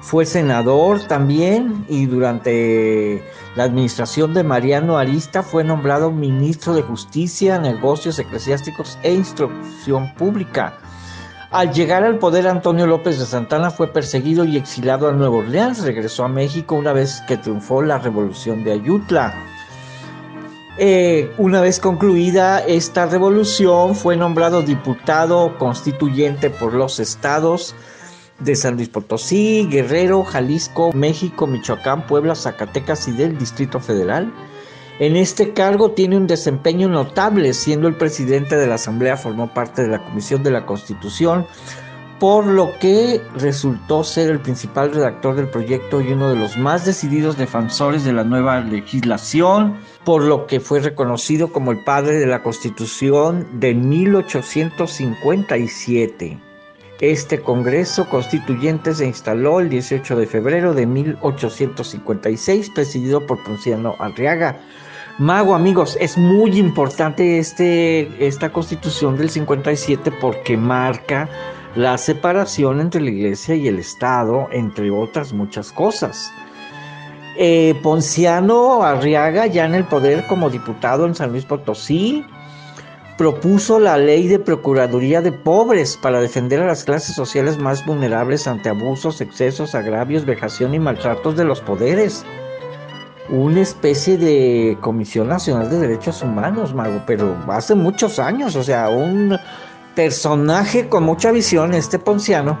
Fue 0.00 0.26
senador 0.26 1.00
también 1.00 1.86
y 1.88 2.04
durante 2.04 3.24
la 3.56 3.64
administración 3.64 4.34
de 4.34 4.44
Mariano 4.44 4.98
Arista 4.98 5.42
fue 5.42 5.64
nombrado 5.64 6.10
ministro 6.10 6.74
de 6.74 6.82
Justicia, 6.82 7.58
Negocios 7.58 8.18
Eclesiásticos 8.18 8.98
e 9.02 9.14
Instrucción 9.14 10.14
Pública. 10.14 10.74
Al 11.50 11.72
llegar 11.72 12.02
al 12.02 12.18
poder, 12.18 12.48
Antonio 12.48 12.86
López 12.86 13.18
de 13.18 13.24
Santana 13.24 13.70
fue 13.70 13.86
perseguido 13.86 14.44
y 14.44 14.56
exilado 14.56 15.08
a 15.08 15.12
Nueva 15.12 15.36
Orleans. 15.36 15.82
Regresó 15.84 16.24
a 16.24 16.28
México 16.28 16.74
una 16.74 16.92
vez 16.92 17.22
que 17.28 17.36
triunfó 17.38 17.80
la 17.80 17.98
revolución 17.98 18.62
de 18.64 18.72
Ayutla. 18.72 19.34
Eh, 20.76 21.32
una 21.38 21.60
vez 21.60 21.78
concluida 21.78 22.58
esta 22.58 23.06
revolución, 23.06 23.94
fue 23.94 24.16
nombrado 24.16 24.62
diputado 24.62 25.56
constituyente 25.56 26.50
por 26.50 26.74
los 26.74 26.98
estados 26.98 27.76
de 28.40 28.56
San 28.56 28.74
Luis 28.74 28.88
Potosí, 28.88 29.68
Guerrero, 29.70 30.24
Jalisco, 30.24 30.92
México, 30.92 31.46
Michoacán, 31.46 32.06
Puebla, 32.08 32.34
Zacatecas 32.34 33.06
y 33.06 33.12
del 33.12 33.38
Distrito 33.38 33.78
Federal. 33.78 34.32
En 34.98 35.14
este 35.16 35.52
cargo 35.52 35.92
tiene 35.92 36.16
un 36.16 36.26
desempeño 36.26 36.88
notable, 36.88 37.52
siendo 37.54 37.86
el 37.86 37.94
presidente 37.94 38.56
de 38.56 38.66
la 38.66 38.74
Asamblea, 38.74 39.16
formó 39.16 39.54
parte 39.54 39.82
de 39.82 39.88
la 39.88 40.04
Comisión 40.04 40.42
de 40.42 40.50
la 40.50 40.66
Constitución, 40.66 41.46
por 42.18 42.46
lo 42.46 42.72
que 42.78 43.20
resultó 43.36 44.02
ser 44.04 44.30
el 44.30 44.40
principal 44.40 44.92
redactor 44.92 45.36
del 45.36 45.48
proyecto 45.48 46.00
y 46.00 46.12
uno 46.12 46.30
de 46.30 46.36
los 46.36 46.56
más 46.56 46.84
decididos 46.84 47.36
defensores 47.36 48.04
de 48.04 48.12
la 48.12 48.22
nueva 48.24 48.60
legislación, 48.60 49.76
por 50.04 50.22
lo 50.22 50.46
que 50.46 50.60
fue 50.60 50.78
reconocido 50.80 51.52
como 51.52 51.72
el 51.72 51.82
padre 51.84 52.18
de 52.18 52.26
la 52.26 52.42
Constitución 52.42 53.60
de 53.60 53.74
1857. 53.74 56.38
Este 57.00 57.40
Congreso 57.40 58.08
Constituyente 58.08 58.94
se 58.94 59.06
instaló 59.06 59.60
el 59.60 59.68
18 59.68 60.16
de 60.16 60.26
febrero 60.26 60.74
de 60.74 60.86
1856, 60.86 62.70
presidido 62.70 63.26
por 63.26 63.42
Ponciano 63.42 63.96
Arriaga. 63.98 64.60
Mago, 65.18 65.54
amigos, 65.54 65.96
es 66.00 66.16
muy 66.16 66.58
importante 66.58 67.38
este, 67.38 68.26
esta 68.26 68.50
constitución 68.50 69.16
del 69.16 69.30
57 69.30 70.12
porque 70.20 70.56
marca 70.56 71.28
la 71.76 71.98
separación 71.98 72.80
entre 72.80 73.00
la 73.00 73.10
iglesia 73.10 73.54
y 73.54 73.66
el 73.68 73.78
Estado, 73.78 74.48
entre 74.52 74.90
otras 74.90 75.32
muchas 75.32 75.72
cosas. 75.72 76.32
Eh, 77.36 77.74
Ponciano 77.82 78.84
Arriaga, 78.84 79.46
ya 79.46 79.64
en 79.64 79.74
el 79.74 79.84
poder 79.84 80.24
como 80.28 80.50
diputado 80.50 81.04
en 81.04 81.16
San 81.16 81.32
Luis 81.32 81.44
Potosí, 81.44 82.24
propuso 83.18 83.80
la 83.80 83.96
ley 83.96 84.28
de 84.28 84.38
Procuraduría 84.38 85.20
de 85.20 85.32
Pobres 85.32 85.96
para 85.96 86.20
defender 86.20 86.60
a 86.60 86.66
las 86.66 86.84
clases 86.84 87.16
sociales 87.16 87.58
más 87.58 87.84
vulnerables 87.84 88.46
ante 88.46 88.68
abusos, 88.68 89.20
excesos, 89.20 89.74
agravios, 89.74 90.24
vejación 90.24 90.74
y 90.74 90.78
maltratos 90.78 91.36
de 91.36 91.44
los 91.44 91.60
poderes. 91.60 92.24
Una 93.30 93.62
especie 93.62 94.16
de 94.16 94.76
Comisión 94.80 95.28
Nacional 95.28 95.70
de 95.70 95.78
Derechos 95.78 96.22
Humanos, 96.22 96.74
Mago, 96.74 97.02
pero 97.06 97.34
hace 97.48 97.74
muchos 97.74 98.18
años, 98.18 98.54
o 98.54 98.62
sea, 98.62 98.90
un 98.90 99.36
personaje 99.94 100.88
con 100.88 101.04
mucha 101.04 101.30
visión, 101.32 101.74
este 101.74 101.98
Ponciano, 101.98 102.58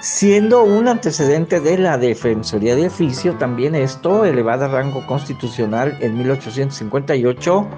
siendo 0.00 0.62
un 0.62 0.88
antecedente 0.88 1.60
de 1.60 1.78
la 1.78 1.98
Defensoría 1.98 2.74
de 2.76 2.86
Oficio, 2.86 3.36
también 3.36 3.74
esto, 3.74 4.24
elevada 4.24 4.66
a 4.66 4.68
rango 4.70 5.06
constitucional 5.06 5.96
en 6.00 6.16
1858 6.18 7.68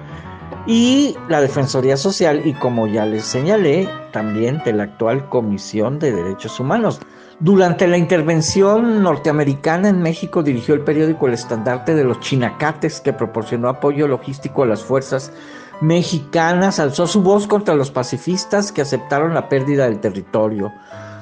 y 0.65 1.17
la 1.27 1.41
Defensoría 1.41 1.97
Social 1.97 2.41
y 2.45 2.53
como 2.53 2.87
ya 2.87 3.05
les 3.05 3.25
señalé, 3.25 3.89
también 4.11 4.61
de 4.63 4.73
la 4.73 4.83
actual 4.83 5.27
Comisión 5.27 5.99
de 5.99 6.13
Derechos 6.13 6.59
Humanos. 6.59 7.01
Durante 7.39 7.87
la 7.87 7.97
intervención 7.97 9.03
norteamericana 9.03 9.89
en 9.89 10.01
México 10.01 10.43
dirigió 10.43 10.75
el 10.75 10.81
periódico 10.81 11.27
El 11.27 11.33
Estandarte 11.33 11.95
de 11.95 12.05
los 12.05 12.19
Chinacates 12.21 13.01
que 13.01 13.11
proporcionó 13.11 13.67
apoyo 13.67 14.07
logístico 14.07 14.63
a 14.63 14.67
las 14.67 14.83
fuerzas 14.83 15.33
mexicanas, 15.81 16.79
alzó 16.79 17.07
su 17.07 17.21
voz 17.21 17.47
contra 17.47 17.75
los 17.75 17.91
pacifistas 17.91 18.71
que 18.71 18.81
aceptaron 18.81 19.33
la 19.33 19.49
pérdida 19.49 19.85
del 19.85 19.99
territorio. 19.99 20.71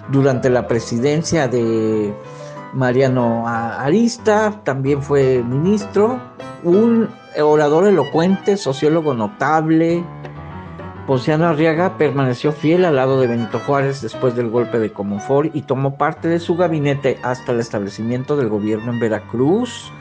Durante 0.10 0.50
la 0.50 0.68
presidencia 0.68 1.48
de 1.48 2.14
Mariano 2.74 3.48
Arista 3.48 4.62
también 4.64 5.02
fue 5.02 5.44
ministro, 5.44 6.20
un 6.64 7.10
orador 7.40 7.88
elocuente, 7.88 8.58
sociólogo 8.58 9.14
notable. 9.14 10.04
Ponciano 11.08 11.48
Arriaga 11.48 11.98
permaneció 11.98 12.52
fiel 12.52 12.86
al 12.86 12.96
lado 12.96 13.20
de 13.20 13.28
Benito 13.28 13.60
Juárez 13.60 14.02
después 14.02 14.36
del 14.36 14.50
golpe 14.50 14.80
de 14.80 14.94
Comonfort 14.94 15.56
y 15.56 15.64
tomó 15.64 15.98
parte 15.98 16.28
de 16.28 16.40
su 16.40 16.56
gabinete 16.56 17.18
hasta 17.24 17.52
el 17.52 17.60
establecimiento 17.60 18.38
del 18.38 18.50
gobierno 18.50 18.94
en 18.94 19.00
Veracruz. 19.00 19.92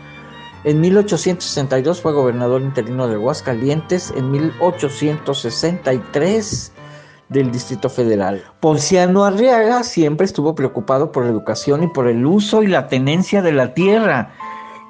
En 0.63 0.79
1862 0.83 2.03
fue 2.03 2.13
gobernador 2.13 2.61
interino 2.61 3.09
de 3.09 3.15
Aguascalientes, 3.15 4.13
en 4.15 4.31
1863 4.31 6.73
del 7.31 7.51
Distrito 7.51 7.89
Federal. 7.89 8.45
Ponciano 8.61 9.25
Arriaga 9.25 9.85
siempre 9.85 10.27
estuvo 10.27 10.55
preocupado 10.55 11.13
por 11.13 11.25
la 11.25 11.31
educación 11.31 11.85
y 11.85 11.87
por 11.87 12.09
el 12.09 12.27
uso 12.27 12.63
y 12.63 12.67
la 12.67 12.89
tenencia 12.89 13.41
de 13.41 13.53
la 13.53 13.73
tierra 13.73 14.35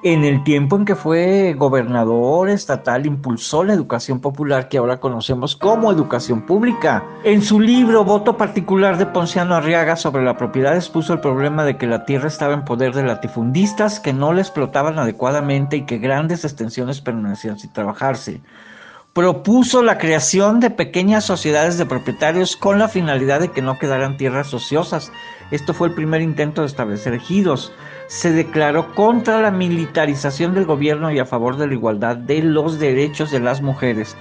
en 0.03 0.25
el 0.25 0.43
tiempo 0.45 0.77
en 0.77 0.87
que 0.87 0.95
fue 0.95 1.55
gobernador 1.57 2.49
estatal, 2.49 3.05
impulsó 3.05 3.65
la 3.65 3.75
educación 3.75 4.21
popular 4.21 4.69
que 4.69 4.79
ahora 4.79 4.99
conocemos 4.99 5.57
como 5.57 5.93
educación 5.93 6.43
pública. 6.47 7.05
En 7.23 7.43
su 7.43 7.61
libro 7.61 8.05
Voto 8.05 8.37
particular 8.37 8.97
de 8.97 9.07
Ponciano 9.07 9.55
Arriaga 9.55 9.97
sobre 9.97 10.25
la 10.25 10.39
propiedad 10.39 10.75
expuso 10.75 11.13
el 11.13 11.21
problema 11.21 11.65
de 11.65 11.77
que 11.77 11.87
la 11.87 12.07
tierra 12.07 12.29
estaba 12.29 12.55
en 12.55 12.65
poder 12.65 12.95
de 12.95 13.03
latifundistas 13.03 14.01
que 14.01 14.15
no 14.15 14.33
la 14.33 14.41
explotaban 14.41 14.99
adecuadamente 14.99 15.77
y 15.77 15.83
que 15.83 15.99
grandes 15.99 16.45
extensiones 16.45 17.03
permanecían 17.03 17.59
sin 17.59 17.73
trabajarse. 17.73 18.41
Propuso 19.13 19.83
la 19.83 19.99
creación 19.99 20.61
de 20.61 20.71
pequeñas 20.71 21.25
sociedades 21.25 21.77
de 21.77 21.85
propietarios 21.85 22.57
con 22.57 22.79
la 22.79 22.89
finalidad 22.89 23.41
de 23.41 23.51
que 23.51 23.61
no 23.61 23.77
quedaran 23.77 24.17
tierras 24.17 24.55
ociosas. 24.55 25.11
Esto 25.51 25.75
fue 25.75 25.89
el 25.89 25.95
primer 25.95 26.23
intento 26.23 26.61
de 26.61 26.69
establecer 26.69 27.15
ejidos 27.15 27.73
se 28.11 28.33
declaró 28.33 28.93
contra 28.97 29.41
la 29.41 29.53
militarización 29.53 30.53
del 30.53 30.65
gobierno 30.65 31.13
y 31.13 31.21
a 31.21 31.25
favor 31.25 31.57
de 31.57 31.69
la 31.69 31.75
igualdad 31.75 32.17
de 32.17 32.43
los 32.43 32.81
derechos 32.81 33.31
de 33.31 33.39
las 33.39 33.63
mujeres. 33.63 34.17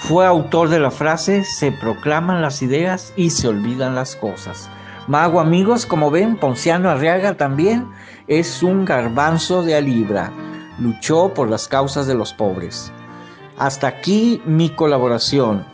Fue 0.00 0.26
autor 0.26 0.68
de 0.68 0.78
la 0.78 0.90
frase 0.90 1.42
se 1.42 1.72
proclaman 1.72 2.42
las 2.42 2.60
ideas 2.60 3.14
y 3.16 3.30
se 3.30 3.48
olvidan 3.48 3.94
las 3.94 4.16
cosas. 4.16 4.68
Mago 5.08 5.40
amigos, 5.40 5.86
como 5.86 6.10
ven, 6.10 6.36
Ponciano 6.36 6.90
Arriaga 6.90 7.34
también 7.38 7.88
es 8.28 8.62
un 8.62 8.84
garbanzo 8.84 9.62
de 9.62 9.76
a 9.76 9.80
libra. 9.80 10.30
Luchó 10.78 11.32
por 11.32 11.48
las 11.48 11.68
causas 11.68 12.06
de 12.06 12.14
los 12.14 12.34
pobres. 12.34 12.92
Hasta 13.56 13.86
aquí 13.86 14.42
mi 14.44 14.68
colaboración. 14.68 15.64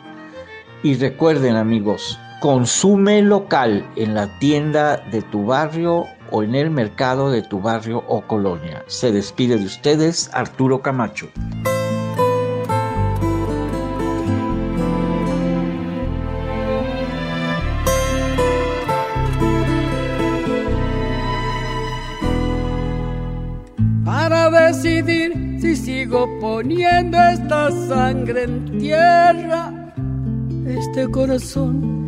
Y 0.85 0.95
recuerden 0.95 1.57
amigos, 1.57 2.21
consume 2.41 3.21
local 3.23 3.85
en 3.97 4.15
la 4.15 4.39
tienda 4.39 4.97
de 5.11 5.23
tu 5.23 5.47
barrio 5.47 6.07
o 6.31 6.43
en 6.43 6.55
el 6.55 6.71
mercado 6.71 7.31
de 7.31 7.43
tu 7.43 7.61
barrio 7.61 8.05
o 8.07 8.23
colonia. 8.23 8.85
Se 8.87 9.11
despide 9.11 9.57
de 9.57 9.65
ustedes 9.65 10.31
Arturo 10.33 10.81
Camacho. 10.81 11.29
Para 24.05 24.51
decidir 24.51 25.59
si 25.61 25.75
sigo 25.75 26.29
poniendo 26.41 27.19
esta 27.19 27.71
sangre 27.89 28.45
en 28.45 28.79
tierra, 28.79 29.93
este 30.67 31.09
corazón 31.11 32.08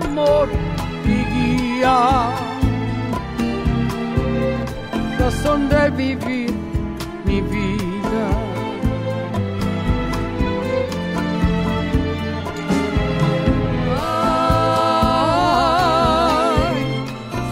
Fogata 0.00 0.06
de 0.06 0.06
amor 0.06 0.48
razón 5.18 5.68
de 5.68 5.90
vivir 5.90 6.54
mi 7.24 7.40
vida. 7.40 8.26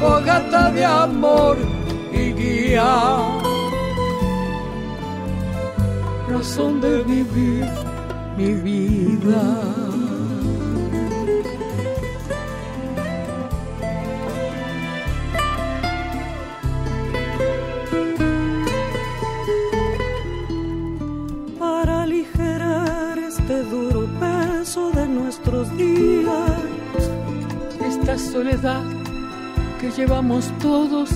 fogata 0.00 0.70
de 0.70 0.84
amor 0.84 1.56
y 2.12 2.32
guía. 2.32 2.92
Razón 6.28 6.80
de 6.80 7.02
vivir 7.02 7.66
mi 8.36 8.54
vida. 8.54 9.77
Esta 27.84 28.16
soledad 28.16 28.84
que 29.80 29.90
llevamos 29.90 30.52
todos, 30.60 31.10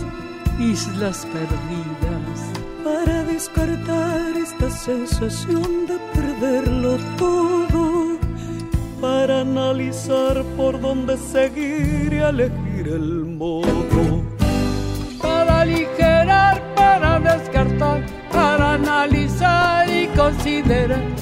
islas 0.59 1.25
perdidas. 1.27 2.51
Para 2.83 3.23
descartar 3.23 4.37
esta 4.37 4.69
sensación 4.69 5.87
de 5.87 5.97
perderlo 6.13 6.97
todo. 7.17 8.19
Para 9.01 9.43
analizar 9.43 10.43
por 10.57 10.81
dónde 10.81 11.17
seguir 11.19 12.13
y 12.13 12.19
elegir 12.19 12.89
el 12.89 13.25
modo. 13.25 14.25
Para 15.21 15.61
aligerar, 15.61 16.61
para 16.75 17.21
descartar, 17.21 18.05
para 18.33 18.75
analizar 18.75 19.89
y 19.89 20.09
considerar 20.09 21.22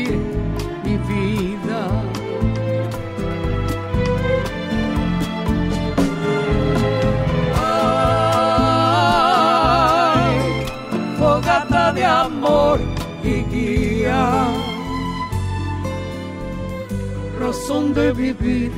Razón 17.39 17.93
de 17.93 18.11
vivir 18.11 18.71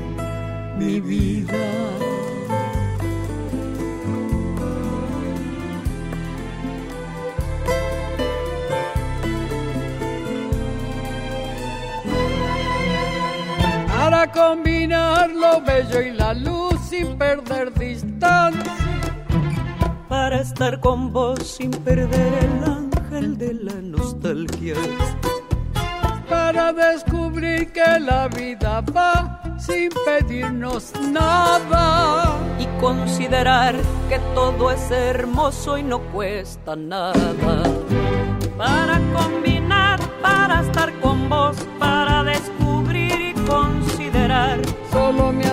mi 0.77 0.99
vida. 0.99 1.65
Para 13.88 14.32
combinar 14.32 15.29
lo 15.32 15.62
bello 15.62 16.01
y 16.01 16.12
la 16.12 16.34
luz 16.34 16.79
sin 16.89 17.17
perder 17.17 17.73
distancia. 17.73 18.73
Para 20.10 20.41
estar 20.41 20.79
con 20.79 21.12
vos 21.12 21.39
sin 21.45 21.71
perder 21.71 22.34
el 23.13 23.38
de 23.38 23.53
la 23.53 23.82
nostalgia. 23.82 24.75
Para 26.53 26.71
descubrir 26.71 27.71
que 27.71 27.99
la 27.99 28.27
vida 28.27 28.81
va 28.95 29.41
sin 29.57 29.89
pedirnos 30.05 30.93
nada. 31.11 32.37
Y 32.59 32.67
considerar 32.79 33.73
que 34.07 34.19
todo 34.35 34.69
es 34.69 34.91
hermoso 34.91 35.79
y 35.79 35.83
no 35.83 35.99
cuesta 36.11 36.75
nada. 36.75 37.63
Para 38.55 39.01
combinar, 39.13 39.99
para 40.21 40.61
estar 40.61 40.93
con 40.99 41.27
vos, 41.27 41.57
para 41.79 42.23
descubrir 42.23 43.19
y 43.19 43.33
considerar. 43.47 44.61
Solo 44.91 45.31
me 45.31 45.52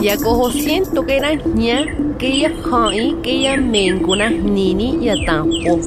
ya 0.00 0.16
cojo 0.16 0.50
siento 0.50 1.04
que 1.04 1.16
era 1.18 1.34
ña 1.34 2.16
que 2.18 2.40
ya 2.40 2.50
hai 2.72 3.16
que 3.22 3.42
ya 3.42 3.56
menguna 3.56 4.30
nini 4.30 4.98
ya 5.04 5.14
tampo 5.26 5.78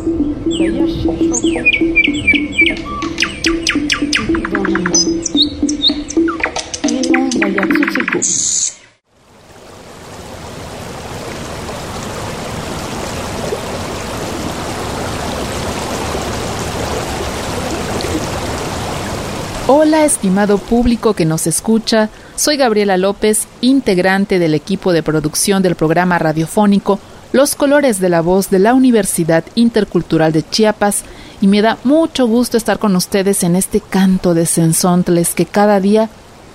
Hola, 19.65 20.05
estimado 20.05 20.57
público 20.57 21.13
que 21.13 21.25
nos 21.25 21.47
escucha. 21.47 22.09
Soy 22.35 22.57
Gabriela 22.57 22.97
López, 22.97 23.47
integrante 23.61 24.39
del 24.39 24.55
equipo 24.55 24.91
de 24.91 25.03
producción 25.03 25.61
del 25.61 25.75
programa 25.75 26.17
radiofónico 26.17 26.99
Los 27.31 27.55
Colores 27.55 27.99
de 27.99 28.09
la 28.09 28.21
Voz 28.21 28.49
de 28.49 28.57
la 28.57 28.73
Universidad 28.73 29.43
Intercultural 29.53 30.31
de 30.31 30.41
Chiapas 30.41 31.03
y 31.41 31.47
me 31.47 31.61
da 31.61 31.77
mucho 31.83 32.25
gusto 32.25 32.57
estar 32.57 32.79
con 32.79 32.95
ustedes 32.95 33.43
en 33.43 33.55
este 33.55 33.81
canto 33.81 34.33
de 34.33 34.47
sensontles 34.47 35.35
que 35.35 35.45
cada 35.45 35.79
día 35.79 36.09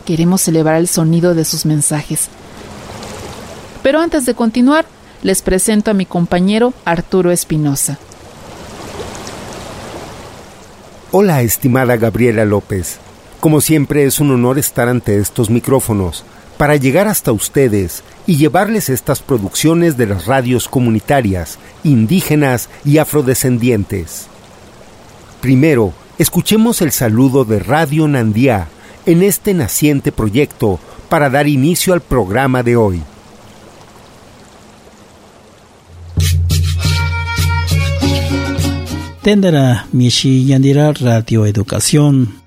queremos 0.04 0.40
celebrar 0.40 0.78
el 0.78 0.88
sonido 0.88 1.34
de 1.34 1.44
sus 1.44 1.64
mensajes. 1.64 2.28
Pero 3.84 4.00
antes 4.00 4.26
de 4.26 4.34
continuar, 4.34 4.84
les 5.22 5.42
presento 5.42 5.92
a 5.92 5.94
mi 5.94 6.07
compañero 6.07 6.72
Arturo 6.84 7.30
Espinosa. 7.30 7.98
Hola, 11.12 11.42
estimada 11.42 11.96
Gabriela 11.96 12.44
López. 12.44 12.98
Como 13.41 13.61
siempre 13.61 14.05
es 14.05 14.18
un 14.18 14.32
honor 14.32 14.59
estar 14.59 14.89
ante 14.89 15.18
estos 15.18 15.49
micrófonos 15.49 16.24
para 16.57 16.74
llegar 16.74 17.07
hasta 17.07 17.30
ustedes 17.30 18.03
y 18.26 18.36
llevarles 18.36 18.89
estas 18.89 19.20
producciones 19.22 19.97
de 19.97 20.07
las 20.07 20.26
radios 20.26 20.68
comunitarias, 20.68 21.59
indígenas 21.84 22.68
y 22.84 22.99
afrodescendientes. 22.99 24.26
Primero, 25.41 25.93
escuchemos 26.18 26.82
el 26.82 26.91
saludo 26.91 27.45
de 27.45 27.61
Radio 27.61 28.09
Nandía 28.09 28.66
en 29.07 29.22
este 29.22 29.55
naciente 29.55 30.11
proyecto 30.11 30.80
para 31.09 31.30
dar 31.30 31.47
inicio 31.47 31.95
al 31.95 32.01
programa 32.01 32.64
de 32.64 32.76
hoy. 32.76 33.03
Tendrá 39.22 39.86
Mishi 39.93 40.45
Yandira 40.47 40.93
Radio 40.93 41.47
Educación 41.47 42.38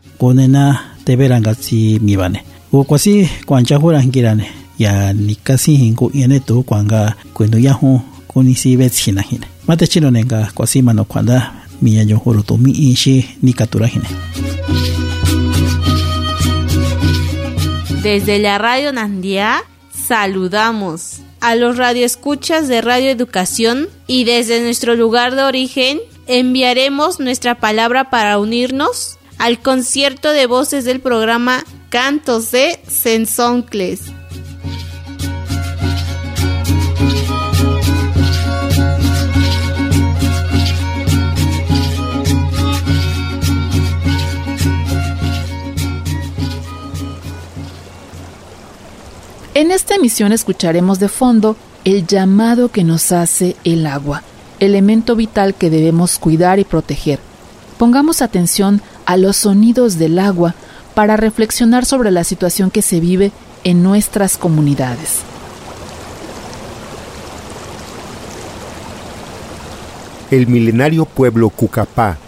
Desde 18.03 18.37
la 18.37 18.59
Radio 18.59 18.93
Nandia 18.93 19.63
saludamos 19.91 21.21
a 21.39 21.55
los 21.55 21.77
radioescuchas 21.77 22.67
de 22.67 22.81
Radio 22.81 23.09
Educación 23.09 23.89
y 24.05 24.25
desde 24.25 24.61
nuestro 24.61 24.95
lugar 24.95 25.33
de 25.33 25.41
origen 25.41 25.99
enviaremos 26.27 27.19
nuestra 27.19 27.55
palabra 27.55 28.11
para 28.11 28.37
unirnos 28.37 29.17
al 29.41 29.59
concierto 29.59 30.33
de 30.33 30.45
voces 30.45 30.85
del 30.85 30.99
programa 30.99 31.63
Cantos 31.89 32.51
de 32.51 32.79
Sensoncles. 32.87 34.01
En 49.55 49.71
esta 49.71 49.95
emisión 49.95 50.33
escucharemos 50.33 50.99
de 50.99 51.09
fondo 51.09 51.57
el 51.83 52.05
llamado 52.05 52.69
que 52.69 52.83
nos 52.83 53.11
hace 53.11 53.55
el 53.63 53.87
agua, 53.87 54.21
elemento 54.59 55.15
vital 55.15 55.55
que 55.55 55.71
debemos 55.71 56.19
cuidar 56.19 56.59
y 56.59 56.63
proteger. 56.63 57.19
Pongamos 57.79 58.21
atención 58.21 58.79
a 59.11 59.17
los 59.17 59.35
sonidos 59.35 59.97
del 59.97 60.19
agua 60.19 60.55
para 60.93 61.17
reflexionar 61.17 61.85
sobre 61.85 62.11
la 62.11 62.23
situación 62.23 62.71
que 62.71 62.81
se 62.81 63.01
vive 63.01 63.33
en 63.65 63.83
nuestras 63.83 64.37
comunidades. 64.37 65.17
El 70.31 70.47
milenario 70.47 71.03
pueblo 71.03 71.49
Cucapá, 71.49 72.19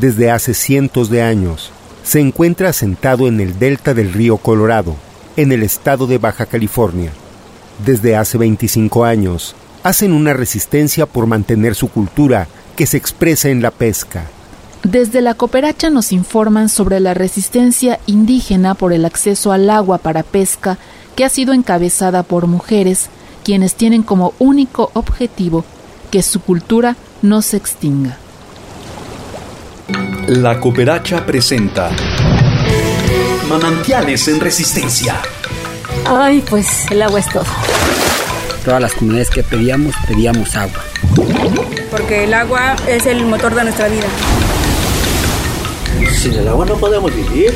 desde 0.00 0.30
hace 0.30 0.54
cientos 0.54 1.10
de 1.10 1.20
años, 1.20 1.70
se 2.02 2.20
encuentra 2.20 2.70
asentado 2.70 3.28
en 3.28 3.38
el 3.38 3.58
delta 3.58 3.92
del 3.92 4.10
río 4.14 4.38
Colorado, 4.38 4.96
en 5.36 5.52
el 5.52 5.62
estado 5.62 6.06
de 6.06 6.16
Baja 6.16 6.46
California. 6.46 7.12
Desde 7.84 8.16
hace 8.16 8.38
25 8.38 9.04
años, 9.04 9.54
hacen 9.82 10.14
una 10.14 10.32
resistencia 10.32 11.04
por 11.04 11.26
mantener 11.26 11.74
su 11.74 11.90
cultura 11.90 12.48
que 12.76 12.86
se 12.86 12.96
expresa 12.96 13.50
en 13.50 13.60
la 13.60 13.70
pesca. 13.70 14.24
Desde 14.84 15.22
la 15.22 15.32
cooperacha 15.32 15.88
nos 15.88 16.12
informan 16.12 16.68
sobre 16.68 17.00
la 17.00 17.14
resistencia 17.14 18.00
indígena 18.04 18.74
por 18.74 18.92
el 18.92 19.06
acceso 19.06 19.50
al 19.50 19.70
agua 19.70 19.96
para 19.96 20.22
pesca 20.22 20.76
que 21.16 21.24
ha 21.24 21.30
sido 21.30 21.54
encabezada 21.54 22.22
por 22.22 22.46
mujeres, 22.46 23.08
quienes 23.44 23.76
tienen 23.76 24.02
como 24.02 24.34
único 24.38 24.90
objetivo 24.92 25.64
que 26.10 26.22
su 26.22 26.40
cultura 26.40 26.96
no 27.22 27.40
se 27.40 27.56
extinga. 27.56 28.18
La 30.26 30.60
cooperacha 30.60 31.24
presenta 31.24 31.90
Manantiales 33.48 34.28
en 34.28 34.38
Resistencia. 34.38 35.16
Ay, 36.06 36.44
pues 36.48 36.90
el 36.90 37.00
agua 37.00 37.20
es 37.20 37.28
todo. 37.30 37.44
Todas 38.66 38.82
las 38.82 38.92
comunidades 38.92 39.30
que 39.30 39.42
pedíamos, 39.42 39.94
pedíamos 40.06 40.54
agua. 40.56 40.82
Porque 41.90 42.24
el 42.24 42.34
agua 42.34 42.76
es 42.86 43.06
el 43.06 43.24
motor 43.24 43.54
de 43.54 43.64
nuestra 43.64 43.88
vida. 43.88 44.06
Sin 46.18 46.34
el 46.34 46.48
agua 46.48 46.66
no 46.66 46.76
podemos 46.76 47.14
vivir. 47.14 47.54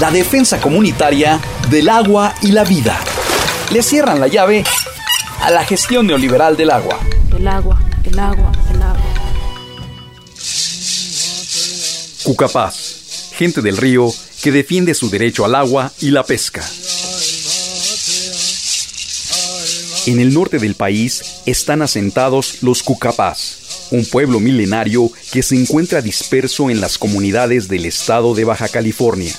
La 0.00 0.10
defensa 0.10 0.60
comunitaria 0.60 1.40
del 1.70 1.88
agua 1.88 2.34
y 2.42 2.52
la 2.52 2.64
vida. 2.64 2.98
Le 3.72 3.82
cierran 3.82 4.20
la 4.20 4.28
llave 4.28 4.64
a 5.40 5.50
la 5.50 5.64
gestión 5.64 6.06
neoliberal 6.06 6.56
del 6.56 6.70
agua. 6.70 6.98
El 7.36 7.48
agua, 7.48 7.80
el 8.04 8.18
agua, 8.18 8.52
el 8.70 8.82
agua. 8.82 9.02
Cucapaz, 12.22 13.32
gente 13.32 13.62
del 13.62 13.76
río 13.76 14.12
que 14.42 14.52
defiende 14.52 14.94
su 14.94 15.08
derecho 15.08 15.44
al 15.44 15.54
agua 15.54 15.92
y 16.00 16.10
la 16.10 16.24
pesca. 16.24 16.62
En 20.06 20.18
el 20.18 20.34
norte 20.34 20.58
del 20.58 20.74
país 20.74 21.42
están 21.46 21.80
asentados 21.80 22.62
los 22.62 22.82
Cucapás, 22.82 23.61
un 23.92 24.06
pueblo 24.06 24.40
milenario 24.40 25.10
que 25.30 25.42
se 25.42 25.54
encuentra 25.54 26.00
disperso 26.00 26.70
en 26.70 26.80
las 26.80 26.98
comunidades 26.98 27.68
del 27.68 27.84
estado 27.84 28.34
de 28.34 28.44
Baja 28.44 28.68
California. 28.68 29.34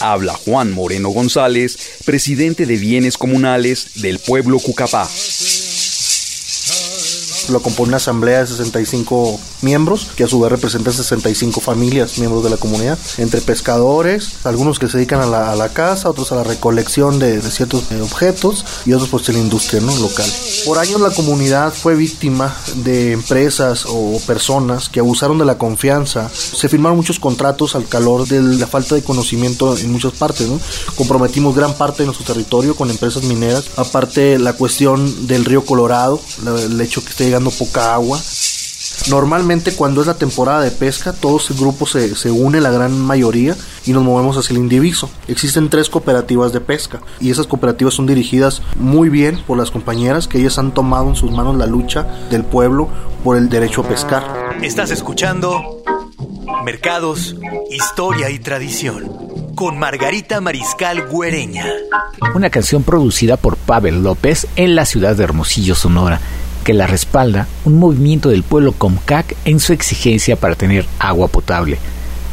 Habla 0.00 0.34
Juan 0.34 0.72
Moreno 0.72 1.08
González, 1.08 1.78
presidente 2.04 2.66
de 2.66 2.76
bienes 2.76 3.16
comunales 3.16 4.02
del 4.02 4.18
pueblo 4.18 4.58
Cucapá. 4.58 5.08
Lo 7.48 7.62
compone 7.62 7.88
una 7.88 7.96
asamblea 7.98 8.40
de 8.40 8.46
65 8.46 9.38
miembros, 9.62 10.08
que 10.16 10.24
a 10.24 10.28
su 10.28 10.40
vez 10.40 10.50
representan 10.50 10.92
65 10.92 11.60
familias, 11.60 12.18
miembros 12.18 12.44
de 12.44 12.50
la 12.50 12.56
comunidad, 12.56 12.98
entre 13.18 13.40
pescadores, 13.40 14.44
algunos 14.44 14.78
que 14.78 14.88
se 14.88 14.98
dedican 14.98 15.20
a 15.20 15.26
la, 15.26 15.52
a 15.52 15.56
la 15.56 15.70
caza, 15.70 16.10
otros 16.10 16.32
a 16.32 16.36
la 16.36 16.44
recolección 16.44 17.18
de, 17.18 17.40
ciertos 17.42 17.84
eh, 17.92 18.00
objetos 18.00 18.64
y 18.84 18.92
otros 18.92 19.08
pues 19.08 19.28
en 19.28 19.36
la 19.36 19.40
industria 19.42 19.80
local. 19.80 20.30
Por 20.64 20.78
años 20.78 21.00
la 21.00 21.10
comunidad 21.10 21.72
fue 21.72 21.94
víctima 21.94 22.54
de 22.76 23.12
empresas 23.12 23.84
o 23.88 24.20
personas 24.26 24.88
que 24.88 25.00
abusaron 25.00 25.38
de 25.38 25.44
la 25.44 25.58
confianza. 25.58 26.28
Se 26.30 26.68
firmaron 26.68 26.96
muchos 26.96 27.20
contratos 27.20 27.74
al 27.74 27.86
calor 27.86 28.26
de 28.26 28.42
la 28.42 28.66
falta 28.66 28.94
de 28.94 29.02
conocimiento 29.02 29.76
en 29.76 29.92
muchas 29.92 30.12
partes. 30.12 30.48
Comprometimos 30.96 31.54
gran 31.54 31.74
parte 31.74 32.02
de 32.02 32.06
nuestro 32.06 32.26
territorio 32.26 32.74
con 32.74 32.90
empresas 32.90 33.22
mineras. 33.24 33.66
Aparte 33.76 34.38
la 34.38 34.54
cuestión 34.54 35.26
del 35.26 35.44
río 35.44 35.64
Colorado, 35.64 36.20
el 36.46 36.80
hecho 36.80 37.02
que 37.02 37.10
esté 37.10 37.30
llegando 37.36 37.50
poca 37.50 37.94
agua. 37.94 38.20
Normalmente 39.10 39.74
cuando 39.74 40.00
es 40.00 40.06
la 40.06 40.14
temporada 40.14 40.62
de 40.62 40.70
pesca, 40.70 41.12
todos 41.12 41.50
el 41.50 41.56
grupo 41.56 41.86
se, 41.86 42.14
se 42.14 42.30
une, 42.30 42.60
la 42.60 42.70
gran 42.70 42.98
mayoría, 42.98 43.56
y 43.84 43.92
nos 43.92 44.02
movemos 44.02 44.36
hacia 44.36 44.54
el 44.54 44.60
indiviso. 44.60 45.10
Existen 45.28 45.68
tres 45.68 45.90
cooperativas 45.90 46.52
de 46.52 46.60
pesca 46.60 47.00
y 47.20 47.30
esas 47.30 47.46
cooperativas 47.46 47.94
son 47.94 48.06
dirigidas 48.06 48.62
muy 48.76 49.08
bien 49.08 49.42
por 49.46 49.58
las 49.58 49.70
compañeras 49.70 50.28
que 50.28 50.38
ellas 50.38 50.58
han 50.58 50.72
tomado 50.72 51.10
en 51.10 51.16
sus 51.16 51.30
manos 51.30 51.56
la 51.56 51.66
lucha 51.66 52.06
del 52.30 52.44
pueblo 52.44 52.88
por 53.22 53.36
el 53.36 53.48
derecho 53.48 53.82
a 53.82 53.88
pescar. 53.88 54.56
Estás 54.62 54.90
escuchando 54.90 55.82
Mercados, 56.64 57.36
Historia 57.70 58.30
y 58.30 58.38
Tradición 58.38 59.26
con 59.56 59.78
Margarita 59.78 60.40
Mariscal 60.42 61.08
Güereña. 61.08 61.64
una 62.34 62.50
canción 62.50 62.82
producida 62.82 63.38
por 63.38 63.56
Pavel 63.56 64.02
López 64.02 64.46
en 64.54 64.74
la 64.74 64.84
ciudad 64.84 65.16
de 65.16 65.24
Hermosillo, 65.24 65.74
Sonora, 65.74 66.20
que 66.66 66.74
la 66.74 66.88
respalda 66.88 67.46
un 67.64 67.78
movimiento 67.78 68.28
del 68.28 68.42
pueblo 68.42 68.72
Comcac 68.72 69.36
en 69.44 69.60
su 69.60 69.72
exigencia 69.72 70.34
para 70.34 70.56
tener 70.56 70.84
agua 70.98 71.28
potable. 71.28 71.78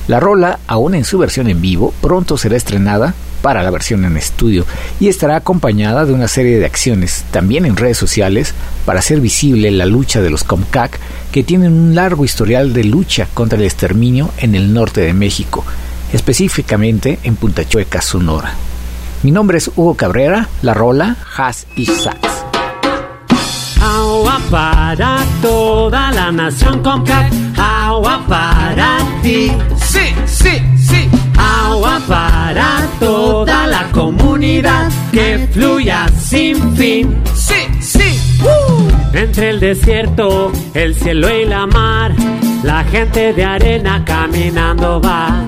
La 0.08 0.20
rola, 0.20 0.58
aún 0.66 0.96
en 0.96 1.04
su 1.04 1.20
versión 1.20 1.48
en 1.50 1.62
vivo, 1.62 1.94
pronto 2.02 2.36
será 2.36 2.58
estrenada 2.58 3.14
para 3.44 3.62
la 3.62 3.70
versión 3.70 4.06
en 4.06 4.18
estudio 4.18 4.66
y 5.00 5.08
estará 5.08 5.36
acompañada 5.36 6.06
de 6.06 6.14
una 6.14 6.28
serie 6.28 6.58
de 6.58 6.66
acciones, 6.66 7.26
también 7.30 7.68
en 7.68 7.78
redes 7.78 8.00
sociales, 8.00 8.56
para 8.88 9.00
hacer 9.00 9.22
visible 9.22 9.70
la 9.70 9.86
lucha 9.86 10.20
de 10.20 10.32
los 10.32 10.44
Comcac, 10.44 10.98
que 11.32 11.44
tienen 11.44 11.72
un 11.72 11.94
largo 11.94 12.26
historial 12.26 12.74
de 12.74 12.86
lucha 12.86 13.28
contra 13.36 13.60
el 13.60 13.66
exterminio 13.66 14.32
en 14.40 14.56
el 14.56 14.74
norte 14.74 15.02
de 15.02 15.14
México, 15.14 15.64
específicamente 16.12 17.20
en 17.22 17.36
Punta 17.36 17.70
Chueca, 17.70 18.02
Sonora. 18.02 18.56
Mi 19.22 19.30
nombre 19.30 19.60
es 19.60 19.70
Hugo 19.76 19.94
Cabrera, 19.94 20.50
la 20.64 20.74
rola 20.74 21.18
Has 21.38 21.68
y 21.76 21.86
Sax. 21.86 22.33
Agua 24.34 24.50
para 24.50 25.26
toda 25.44 26.12
la 26.12 26.32
nación 26.32 26.82
Comcac, 26.82 27.32
agua 27.56 28.20
para 28.28 28.98
ti. 29.22 29.52
Sí, 29.78 30.16
sí, 30.26 30.60
sí. 30.76 31.08
Agua 31.38 32.02
para 32.08 32.88
toda 33.00 33.68
la 33.68 33.92
comunidad 33.92 34.90
que 35.12 35.48
fluya 35.52 36.08
sin 36.18 36.76
fin. 36.76 37.16
Sí, 37.36 37.68
sí. 37.80 38.20
Entre 39.14 39.52
el 39.52 39.60
desierto, 39.60 40.52
el 40.74 40.96
cielo 40.96 41.30
y 41.30 41.46
la 41.46 41.68
mar, 41.68 42.12
la 42.64 42.84
gente 42.86 43.34
de 43.34 43.46
arena 43.46 44.04
caminando 44.04 45.00
va. 45.00 45.46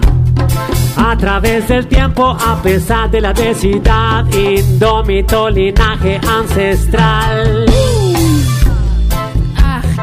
A 0.96 1.18
través 1.18 1.68
del 1.68 1.88
tiempo, 1.88 2.38
a 2.40 2.62
pesar 2.62 3.10
de 3.10 3.20
la 3.20 3.34
densidad, 3.34 4.32
indómito 4.32 5.50
linaje 5.50 6.22
ancestral. 6.24 7.66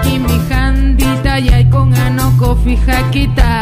Kimihantita 0.03 1.39
yaikunganoko 1.39 2.57
fijakita 2.65 3.53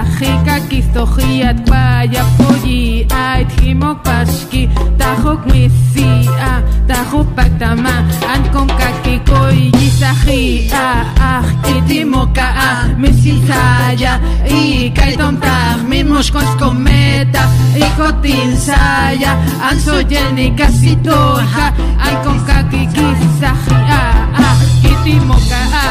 paya 0.91 1.55
payapoyi 1.69 3.07
ait 3.11 3.49
jimopaxki 3.61 4.63
tajokmisia 4.99 6.51
tajopajtama 6.89 7.95
ankonkakikoy 8.33 9.59
yisajia 9.79 10.85
ajkitimoka'a 11.31 12.69
misinsaya 12.97 14.13
ikaitontaj 14.47 15.79
mimoxkonxkometa 15.89 17.43
ikotinsaya 17.77 19.33
ansoyenikasitoja 19.71 21.67
ankonkakikisajia 22.07 24.01
ajkitimoka'a 24.49 25.85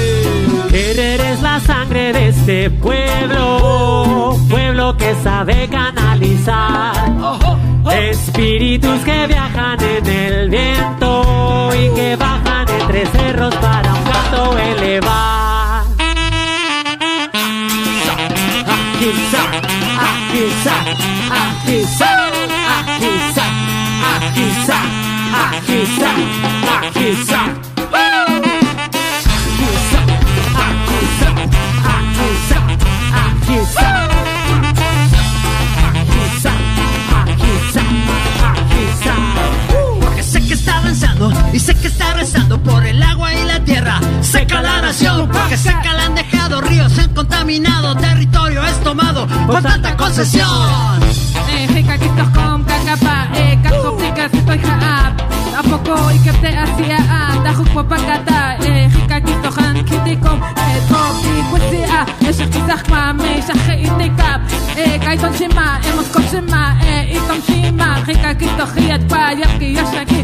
Querer 0.70 1.20
es 1.20 1.42
la 1.42 1.58
sangre 1.58 2.12
de 2.12 2.28
este 2.28 2.70
pueblo, 2.70 4.36
pueblo 4.48 4.96
que 4.96 5.16
sabe 5.20 5.68
canalizar. 5.68 6.94
Espíritus 7.92 9.00
que 9.00 9.26
viajan 9.26 9.82
en 9.82 10.06
el 10.06 10.48
viento 10.48 11.70
y 11.74 11.88
que 11.96 12.14
bajan 12.14 12.68
entre 12.68 13.04
cerros 13.06 13.52
para 13.56 13.94
un 13.94 14.04
canto 14.04 14.58
elevar. 14.58 15.82
Aquí 18.76 19.08
está, 19.08 19.42
aquí 20.06 20.38
está, 20.52 20.76
aquí 21.40 21.74
está, 21.78 22.09
y 41.52 41.58
sé 41.58 41.74
que 41.74 41.88
está 41.88 42.14
rezando 42.14 42.62
por 42.62 42.84
el 42.86 43.02
agua 43.02 43.34
y 43.34 43.44
la 43.44 43.60
tierra. 43.60 44.00
Seca 44.22 44.62
la 44.62 44.80
nación, 44.82 45.28
porque 45.32 45.56
seca 45.56 45.92
la 45.94 46.06
han 46.06 46.14
dejado, 46.14 46.60
ríos 46.60 46.92
se 46.92 47.02
han 47.02 47.14
contaminado, 47.14 47.96
territorio 47.96 48.64
es 48.64 48.80
tomado 48.82 49.26
por 49.46 49.62
tanta 49.62 49.96
concesión. 49.96 51.00
Sitoy 54.40 54.60
haap. 54.64 55.20
Apoko 55.60 55.94
ikapte 56.16 56.48
asia 56.48 56.96
a, 56.96 57.42
dahuk 57.44 57.68
papakata, 57.74 58.56
eh, 58.64 58.88
hika 58.88 59.20
kitohan 59.20 59.84
kitikom, 59.84 60.38
eh, 60.40 60.80
topi 60.88 61.34
kwesi 61.50 61.82
a, 61.84 62.06
eh, 62.24 62.32
shakizak 62.32 62.88
ma, 62.88 63.12
me, 63.12 63.42
shakhe 63.46 63.74
itikap, 63.84 64.40
eh, 64.76 64.98
kaiton 65.04 65.34
shima, 65.36 65.66
emos 65.88 66.08
kopsima, 66.14 66.62
eh, 66.86 67.16
itom 67.16 67.40
shima, 67.46 67.88
hika 68.06 68.34
kitohiat 68.40 69.02
pa, 69.10 69.32
yapki 69.40 69.74
yashaki, 69.76 70.19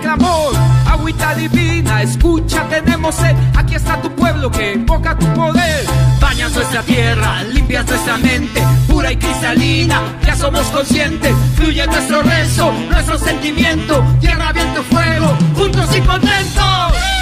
clamor, 0.00 0.54
agüita 0.86 1.34
divina, 1.34 2.02
escucha, 2.02 2.66
tenemos 2.68 3.14
sed. 3.14 3.36
Aquí 3.56 3.74
está 3.74 4.00
tu 4.00 4.10
pueblo 4.14 4.50
que 4.50 4.72
invoca 4.72 5.16
tu 5.16 5.26
poder. 5.34 5.86
Bañas 6.20 6.52
nuestra 6.52 6.82
tierra, 6.82 7.42
limpias 7.44 7.86
nuestra 7.86 8.18
mente, 8.18 8.62
pura 9.10 9.12
y 9.12 9.16
cristalina. 9.16 10.00
Ya 10.24 10.36
somos 10.36 10.66
conscientes, 10.68 11.34
fluye 11.54 11.86
nuestro 11.86 12.22
rezo, 12.22 12.72
nuestro 12.90 13.18
sentimiento. 13.18 14.04
Tierra, 14.20 14.52
viento, 14.52 14.82
fuego, 14.84 15.36
juntos 15.54 15.96
y 15.96 16.00
contentos. 16.00 16.64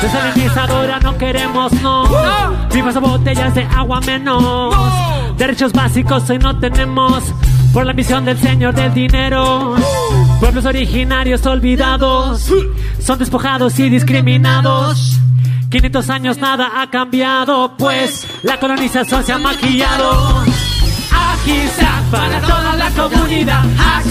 Desalinizadora 0.03 1.01
no 1.01 1.17
queremos, 1.19 1.73
no. 1.83 2.05
Vivas 2.73 2.97
a 2.97 3.01
botellas 3.01 3.55
de 3.55 3.65
agua 3.65 4.01
menos. 4.01 4.75
Derechos 5.37 5.73
básicos 5.73 6.29
hoy 6.31 6.39
no 6.39 6.59
tenemos. 6.59 7.23
Por 7.73 7.85
la 7.85 7.93
misión 7.93 8.25
del 8.25 8.39
señor 8.39 8.75
del 8.75 8.95
dinero. 8.95 9.77
Pueblos 10.41 10.65
originarios 10.65 11.45
olvidados. 11.47 12.51
Son 13.01 13.19
despojados 13.19 13.79
y 13.79 13.91
discriminados. 13.91 15.19
500 15.71 16.11
años 16.11 16.39
nada 16.39 16.81
ha 16.81 16.89
cambiado, 16.89 17.75
pues 17.77 18.27
la 18.43 18.59
colonización 18.59 19.23
se 19.23 19.33
ha 19.33 19.39
maquillado. 19.39 20.48
Para 22.11 22.41
toda 22.41 22.75
la 22.77 22.91
comunidad. 22.91 23.65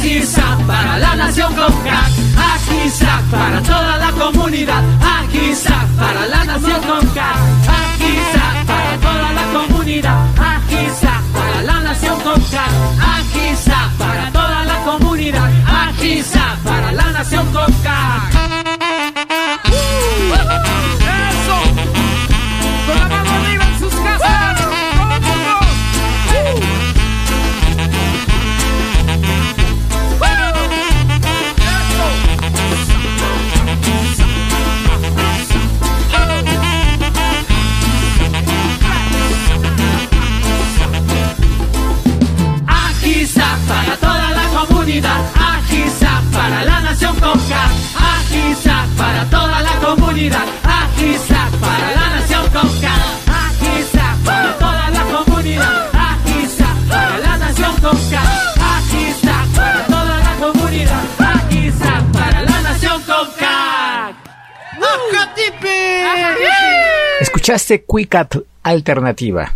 Está 0.03 0.57
para 0.67 0.99
la 0.99 1.15
nación 1.15 1.53
con 1.55 1.71
crack. 1.81 2.11
Está 2.85 3.21
para 3.31 3.61
toda 3.61 3.97
la 3.97 4.11
comunidad. 4.11 4.83
Está 5.33 5.88
para 5.97 6.27
la 6.27 6.43
nación 6.45 6.81
con 6.83 7.07
crack. 7.07 7.38
Está 7.99 8.63
para 8.67 8.97
toda 8.97 9.31
la 9.33 9.43
comunidad. 9.53 10.25
Está 10.69 11.21
para 11.33 11.61
la 11.63 11.79
nación 11.81 12.21
con 12.21 12.41
crack. 12.41 13.35
Está 13.51 13.91
para 13.97 14.31
toda 14.31 14.63
la 14.65 14.77
comunidad. 14.83 15.49
Está 16.01 16.57
para 16.63 16.91
la 16.91 17.11
nación 17.11 17.45
con. 17.51 18.66
Sexecuicatl 67.68 68.39
Alternativa. 68.63 69.53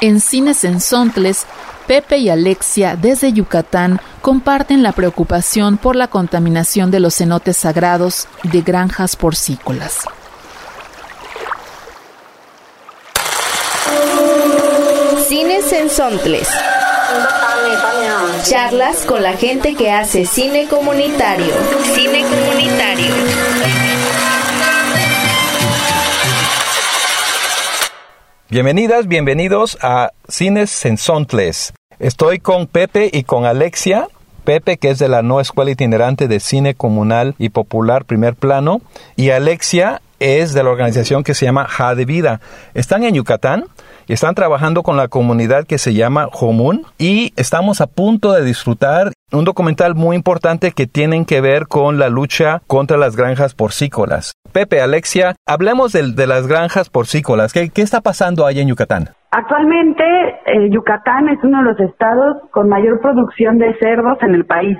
En 0.00 0.20
Cines 0.20 0.64
en 0.64 0.80
Sontles, 0.80 1.46
Pepe 1.86 2.18
y 2.18 2.28
Alexia 2.28 2.96
desde 2.96 3.32
Yucatán 3.32 4.00
comparten 4.22 4.82
la 4.82 4.90
preocupación 4.90 5.78
por 5.78 5.94
la 5.94 6.08
contaminación 6.08 6.90
de 6.90 6.98
los 6.98 7.14
cenotes 7.14 7.58
sagrados 7.58 8.26
de 8.42 8.62
granjas 8.62 9.14
porcícolas. 9.14 10.00
Cines 15.66 15.72
en 15.72 15.90
Sontles. 15.90 16.48
Charlas 18.44 19.04
con 19.04 19.22
la 19.22 19.32
gente 19.36 19.74
que 19.74 19.90
hace 19.90 20.24
cine 20.24 20.68
comunitario. 20.68 21.52
Cine 21.94 22.22
comunitario. 22.22 23.14
Bienvenidas, 28.48 29.08
bienvenidos 29.08 29.78
a 29.82 30.12
Cines 30.28 30.70
Sensontles. 30.70 31.72
Estoy 31.98 32.38
con 32.38 32.66
Pepe 32.66 33.10
y 33.12 33.24
con 33.24 33.44
Alexia. 33.44 34.08
Pepe, 34.44 34.76
que 34.76 34.90
es 34.90 35.00
de 35.00 35.08
la 35.08 35.22
no 35.22 35.40
escuela 35.40 35.72
itinerante 35.72 36.28
de 36.28 36.38
cine 36.38 36.74
comunal 36.74 37.34
y 37.38 37.48
popular 37.48 38.04
primer 38.04 38.36
plano, 38.36 38.82
y 39.16 39.30
Alexia 39.30 40.00
es 40.20 40.54
de 40.54 40.62
la 40.62 40.70
organización 40.70 41.24
que 41.24 41.34
se 41.34 41.46
llama 41.46 41.66
Ja 41.66 41.94
de 41.94 42.04
Vida. 42.04 42.40
Están 42.74 43.02
en 43.02 43.14
Yucatán 43.14 43.64
están 44.14 44.34
trabajando 44.34 44.82
con 44.82 44.96
la 44.96 45.08
comunidad 45.08 45.66
que 45.66 45.78
se 45.78 45.94
llama 45.94 46.28
Jomun 46.32 46.82
y 46.98 47.32
estamos 47.36 47.80
a 47.80 47.86
punto 47.86 48.32
de 48.32 48.44
disfrutar 48.44 49.12
un 49.32 49.44
documental 49.44 49.94
muy 49.94 50.14
importante 50.14 50.72
que 50.72 50.86
tienen 50.86 51.24
que 51.24 51.40
ver 51.40 51.66
con 51.66 51.98
la 51.98 52.08
lucha 52.08 52.60
contra 52.66 52.96
las 52.96 53.16
granjas 53.16 53.54
porcícolas. 53.54 54.34
Pepe, 54.52 54.80
Alexia, 54.80 55.34
hablemos 55.46 55.92
de, 55.92 56.12
de 56.12 56.26
las 56.26 56.46
granjas 56.46 56.88
porcícolas. 56.88 57.52
¿Qué, 57.52 57.70
¿Qué 57.70 57.82
está 57.82 58.00
pasando 58.00 58.46
ahí 58.46 58.60
en 58.60 58.68
Yucatán? 58.68 59.10
Actualmente, 59.32 60.04
eh, 60.46 60.70
Yucatán 60.70 61.28
es 61.28 61.38
uno 61.42 61.58
de 61.58 61.64
los 61.64 61.80
estados 61.80 62.36
con 62.52 62.68
mayor 62.68 63.00
producción 63.00 63.58
de 63.58 63.76
cerdos 63.78 64.16
en 64.22 64.34
el 64.34 64.46
país. 64.46 64.78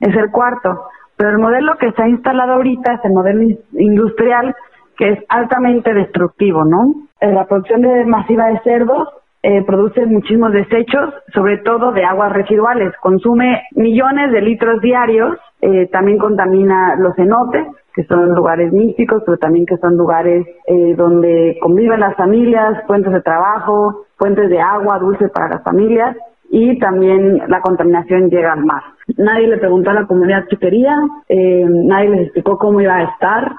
Es 0.00 0.14
el 0.14 0.30
cuarto. 0.30 0.88
Pero 1.16 1.30
el 1.30 1.38
modelo 1.38 1.78
que 1.78 1.86
está 1.86 2.06
instalado 2.06 2.54
ahorita 2.54 2.94
es 2.94 3.00
el 3.04 3.12
modelo 3.12 3.42
industrial 3.78 4.54
que 4.96 5.10
es 5.10 5.18
altamente 5.28 5.92
destructivo, 5.94 6.64
¿no? 6.64 6.94
Eh, 7.20 7.32
la 7.32 7.46
producción 7.46 7.82
de 7.82 8.04
masiva 8.04 8.46
de 8.46 8.60
cerdos 8.60 9.08
eh, 9.42 9.62
produce 9.64 10.04
muchísimos 10.06 10.52
desechos, 10.52 11.14
sobre 11.32 11.58
todo 11.58 11.92
de 11.92 12.04
aguas 12.04 12.32
residuales. 12.32 12.92
Consume 13.00 13.62
millones 13.76 14.32
de 14.32 14.40
litros 14.40 14.80
diarios, 14.80 15.38
eh, 15.60 15.88
también 15.92 16.18
contamina 16.18 16.96
los 16.96 17.14
cenotes, 17.14 17.66
que 17.94 18.04
son 18.04 18.34
lugares 18.34 18.72
místicos, 18.72 19.22
pero 19.24 19.38
también 19.38 19.64
que 19.64 19.78
son 19.78 19.96
lugares 19.96 20.46
eh, 20.66 20.94
donde 20.96 21.56
conviven 21.62 22.00
las 22.00 22.14
familias, 22.16 22.84
fuentes 22.86 23.12
de 23.12 23.22
trabajo, 23.22 24.06
fuentes 24.18 24.50
de 24.50 24.60
agua 24.60 24.98
dulce 24.98 25.28
para 25.28 25.48
las 25.48 25.62
familias 25.62 26.16
y 26.50 26.78
también 26.78 27.42
la 27.48 27.60
contaminación 27.60 28.28
llega 28.28 28.52
al 28.52 28.64
mar. 28.64 28.82
Nadie 29.16 29.48
le 29.48 29.58
preguntó 29.58 29.90
a 29.90 29.94
la 29.94 30.06
comunidad 30.06 30.44
qué 30.50 30.56
quería, 30.56 30.94
eh, 31.28 31.64
nadie 31.68 32.10
les 32.10 32.20
explicó 32.22 32.58
cómo 32.58 32.80
iba 32.80 32.96
a 32.96 33.04
estar 33.04 33.52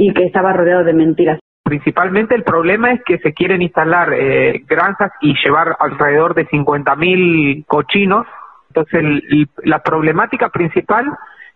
y 0.00 0.14
que 0.14 0.24
estaba 0.24 0.52
rodeado 0.54 0.82
de 0.84 0.94
mentiras. 0.94 1.38
Principalmente 1.62 2.34
el 2.34 2.42
problema 2.42 2.90
es 2.92 3.02
que 3.04 3.18
se 3.18 3.34
quieren 3.34 3.60
instalar 3.60 4.12
eh, 4.14 4.62
granjas 4.66 5.12
y 5.20 5.34
llevar 5.44 5.76
alrededor 5.78 6.34
de 6.34 6.46
50.000 6.48 7.64
cochinos. 7.66 8.26
Entonces 8.68 8.94
el- 8.94 9.48
la 9.64 9.80
problemática 9.80 10.48
principal 10.48 11.06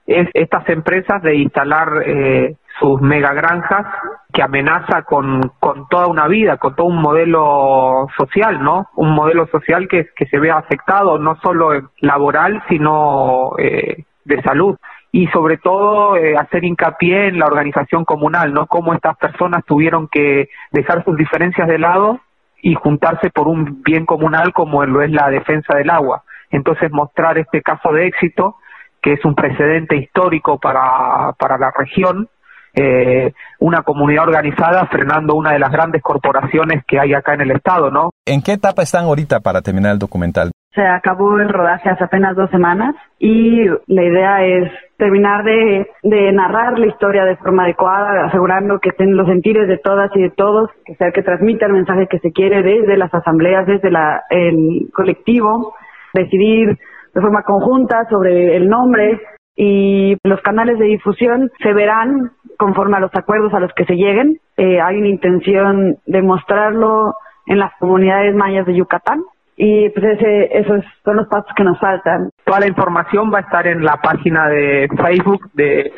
es 0.07 0.28
estas 0.34 0.68
empresas 0.68 1.22
de 1.22 1.36
instalar 1.36 2.03
eh, 2.05 2.57
sus 2.78 3.01
megagranjas 3.01 3.86
que 4.30 4.42
amenaza 4.42 5.03
con, 5.05 5.40
con 5.59 5.88
toda 5.88 6.07
una 6.09 6.26
vida, 6.28 6.59
con 6.59 6.74
todo 6.74 6.88
un 6.88 7.01
modelo 7.01 8.07
social, 8.16 8.62
¿no? 8.62 8.88
Un 8.97 9.14
modelo 9.14 9.47
social 9.47 9.88
que, 9.88 10.09
se 10.30 10.38
ve 10.38 10.51
afectado 10.51 11.18
no 11.18 11.36
solo 11.36 11.70
laboral, 12.01 12.62
sino 12.68 13.53
eh, 13.59 14.05
de 14.24 14.42
salud. 14.42 14.76
Y 15.17 15.29
sobre 15.29 15.59
todo 15.59 16.17
eh, 16.17 16.37
hacer 16.37 16.65
hincapié 16.65 17.29
en 17.29 17.39
la 17.39 17.47
organización 17.47 18.05
comunal, 18.05 18.53
¿no? 18.53 18.67
Cómo 18.67 18.95
estas 18.95 19.17
personas 19.17 19.62
tuvieron 19.65 20.09
que 20.09 20.49
dejar 20.73 21.05
sus 21.05 21.17
diferencias 21.17 21.69
de 21.69 21.79
lado 21.79 22.19
y 22.61 22.75
juntarse 22.75 23.31
por 23.31 23.47
un 23.47 23.81
bien 23.85 24.07
comunal 24.07 24.53
como 24.53 24.85
lo 24.85 25.03
es 25.03 25.12
la 25.12 25.31
defensa 25.31 25.77
del 25.77 25.91
agua. 25.91 26.25
Entonces 26.51 26.91
mostrar 26.91 27.39
este 27.39 27.62
caso 27.62 27.93
de 27.93 28.09
éxito 28.09 28.57
que 29.01 29.12
es 29.12 29.25
un 29.25 29.37
precedente 29.37 29.97
histórico 29.97 30.59
para, 30.59 31.33
para 31.39 31.59
la 31.59 31.71
región, 31.79 32.29
eh, 32.75 33.33
una 33.61 33.83
comunidad 33.83 34.25
organizada 34.25 34.85
frenando 34.87 35.37
una 35.37 35.53
de 35.53 35.61
las 35.61 35.71
grandes 35.71 36.03
corporaciones 36.03 36.83
que 36.89 36.99
hay 36.99 37.15
acá 37.15 37.35
en 37.35 37.43
el 37.43 37.53
estado, 37.53 37.93
¿no? 37.93 38.11
¿En 38.27 38.43
qué 38.43 38.55
etapa 38.55 38.83
están 38.83 39.05
ahorita 39.05 39.39
para 39.39 39.62
terminar 39.62 39.93
el 39.93 40.01
documental? 40.01 40.51
Se 40.75 40.83
acabó 40.83 41.39
el 41.39 41.49
rodaje 41.49 41.89
hace 41.89 42.03
apenas 42.03 42.35
dos 42.35 42.51
semanas 42.51 42.97
y 43.18 43.64
la 43.87 44.03
idea 44.03 44.45
es 44.45 44.72
terminar 44.97 45.45
de, 45.45 45.87
narrar 46.33 46.79
la 46.79 46.87
historia 46.87 47.25
de 47.25 47.37
forma 47.37 47.64
adecuada, 47.64 48.27
asegurando 48.27 48.81
que 48.81 48.89
estén 48.89 49.16
los 49.16 49.29
sentires 49.29 49.68
de 49.68 49.79
todas 49.79 50.11
y 50.16 50.22
de 50.22 50.31
todos, 50.31 50.70
que 50.85 50.95
sea 50.97 51.12
que 51.12 51.22
transmita 51.22 51.66
el 51.66 51.75
mensaje 51.75 52.09
que 52.09 52.18
se 52.18 52.33
quiere 52.33 52.62
desde 52.62 52.97
las 52.97 53.12
asambleas, 53.14 53.66
desde 53.66 53.91
la, 53.91 54.22
el 54.31 54.89
colectivo, 54.93 55.75
decidir 56.12 56.79
de 57.14 57.20
forma 57.20 57.43
conjunta 57.43 58.09
sobre 58.11 58.57
el 58.57 58.68
nombre 58.68 59.20
y 59.57 60.16
los 60.25 60.41
canales 60.43 60.79
de 60.79 60.87
difusión 60.87 61.51
se 61.62 61.72
verán 61.72 62.33
conforme 62.59 62.97
a 62.97 63.01
los 63.01 63.14
acuerdos 63.14 63.55
a 63.55 63.61
los 63.61 63.72
que 63.75 63.85
se 63.85 63.95
lleguen. 63.95 64.39
Eh, 64.57 64.81
hay 64.81 64.99
una 64.99 65.09
intención 65.09 65.97
de 66.07 66.22
mostrarlo 66.22 67.14
en 67.47 67.59
las 67.59 67.72
comunidades 67.79 68.35
mayas 68.35 68.66
de 68.66 68.75
Yucatán 68.75 69.22
y 69.57 69.89
pues 69.91 70.05
ese, 70.19 70.59
esos 70.59 70.85
son 71.05 71.17
los 71.17 71.29
pasos 71.29 71.51
que 71.57 71.65
nos 71.65 71.79
faltan. 71.79 72.31
Toda 72.45 72.61
la 72.61 72.69
información 72.69 73.33
va 73.33 73.39
a 73.39 73.43
estar 73.43 73.67
en 73.67 73.85
la 73.85 73.97
página 74.03 74.49
de 74.49 74.89
Facebook 74.97 75.51
de 75.55 75.93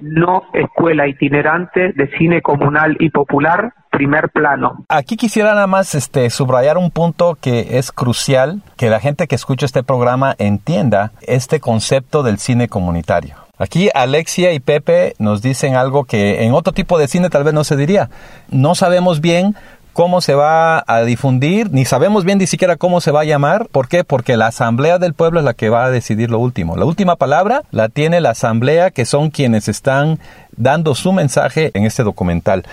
No 0.00 0.44
Escuela 0.52 1.06
Itinerante 1.06 1.92
de 1.92 2.10
Cine 2.16 2.40
Comunal 2.40 2.96
y 2.98 3.10
Popular, 3.10 3.72
primer 3.90 4.30
plano. 4.30 4.84
Aquí 4.88 5.16
quisiera 5.16 5.54
nada 5.54 5.66
más 5.66 5.94
este, 5.94 6.30
subrayar 6.30 6.78
un 6.78 6.90
punto 6.90 7.36
que 7.40 7.78
es 7.78 7.92
crucial, 7.92 8.62
que 8.78 8.88
la 8.88 9.00
gente 9.00 9.26
que 9.26 9.34
escucha 9.34 9.66
este 9.66 9.82
programa 9.82 10.34
entienda 10.38 11.12
este 11.20 11.60
concepto 11.60 12.22
del 12.22 12.38
cine 12.38 12.68
comunitario. 12.68 13.36
Aquí 13.58 13.90
Alexia 13.94 14.52
y 14.54 14.60
Pepe 14.60 15.14
nos 15.18 15.40
dicen 15.40 15.76
algo 15.76 16.04
que 16.04 16.44
en 16.44 16.52
otro 16.52 16.72
tipo 16.72 16.98
de 16.98 17.06
cine 17.06 17.30
tal 17.30 17.44
vez 17.44 17.54
no 17.54 17.62
se 17.62 17.76
diría. 17.76 18.08
No 18.50 18.74
sabemos 18.74 19.20
bien 19.20 19.54
cómo 19.92 20.20
se 20.20 20.34
va 20.34 20.82
a 20.86 21.02
difundir, 21.02 21.70
ni 21.70 21.84
sabemos 21.84 22.24
bien 22.24 22.38
ni 22.38 22.46
siquiera 22.46 22.76
cómo 22.76 23.00
se 23.00 23.10
va 23.10 23.20
a 23.20 23.24
llamar. 23.24 23.68
¿Por 23.70 23.88
qué? 23.88 24.04
Porque 24.04 24.36
la 24.36 24.48
asamblea 24.48 24.98
del 24.98 25.14
pueblo 25.14 25.40
es 25.40 25.44
la 25.44 25.54
que 25.54 25.68
va 25.68 25.84
a 25.84 25.90
decidir 25.90 26.30
lo 26.30 26.38
último. 26.38 26.76
La 26.76 26.84
última 26.84 27.16
palabra 27.16 27.62
la 27.70 27.88
tiene 27.88 28.20
la 28.20 28.30
asamblea, 28.30 28.90
que 28.90 29.04
son 29.04 29.30
quienes 29.30 29.68
están 29.68 30.18
dando 30.56 30.94
su 30.94 31.12
mensaje 31.12 31.70
en 31.74 31.84
este 31.84 32.02
documental. 32.02 32.64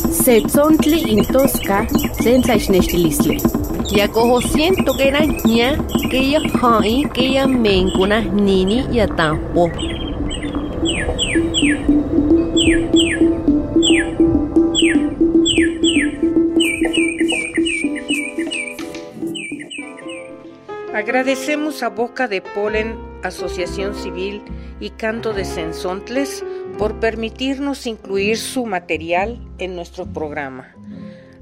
Setzontli 0.23 1.13
intosca, 1.13 1.87
sensaixnextilistle. 2.21 3.37
Yakoho 3.89 4.39
siento 4.39 4.93
que 4.93 5.07
era 5.07 5.21
ña, 5.21 5.83
que 6.11 6.19
ella 6.19 6.41
hai, 6.61 7.09
que 7.11 7.25
ella 7.25 7.47
mencuna 7.47 8.21
nini 8.21 8.85
y 8.91 8.99
atampo. 8.99 9.71
Agradecemos 20.93 21.81
a 21.81 21.89
Boca 21.89 22.27
de 22.27 22.41
Polen, 22.41 22.95
Asociación 23.23 23.95
Civil 23.95 24.43
y 24.79 24.91
Canto 24.91 25.33
de 25.33 25.45
Sensontles 25.45 26.45
por 26.77 26.99
permitirnos 26.99 27.87
incluir 27.87 28.37
su 28.37 28.65
material 28.65 29.39
en 29.57 29.75
nuestro 29.75 30.05
programa. 30.05 30.75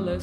la. 0.00 0.18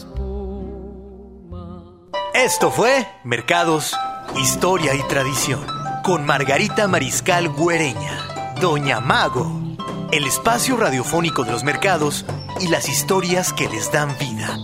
Esto 2.34 2.72
fue 2.72 3.08
Mercados, 3.24 3.96
Historia 4.36 4.96
y 4.96 5.04
Tradición 5.04 5.80
con 6.04 6.26
Margarita 6.26 6.88
Mariscal 6.88 7.50
Güereña, 7.50 8.56
Doña 8.60 9.00
Mago, 9.00 9.78
el 10.12 10.26
espacio 10.26 10.78
radiofónico 10.78 11.44
de 11.44 11.52
los 11.52 11.64
mercados 11.64 12.26
y 12.60 12.68
las 12.68 12.90
historias 12.90 13.54
que 13.54 13.70
les 13.70 13.92
dan 13.92 14.18
vida. 14.18 14.58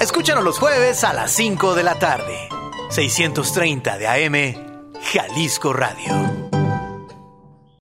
Escúchanos 0.00 0.44
los 0.44 0.58
jueves 0.58 1.04
a 1.04 1.12
las 1.12 1.32
5 1.32 1.74
de 1.74 1.82
la 1.82 1.98
tarde, 1.98 2.48
630 2.90 3.98
de 3.98 4.08
AM, 4.08 4.94
Jalisco 5.12 5.72
Radio. 5.72 6.65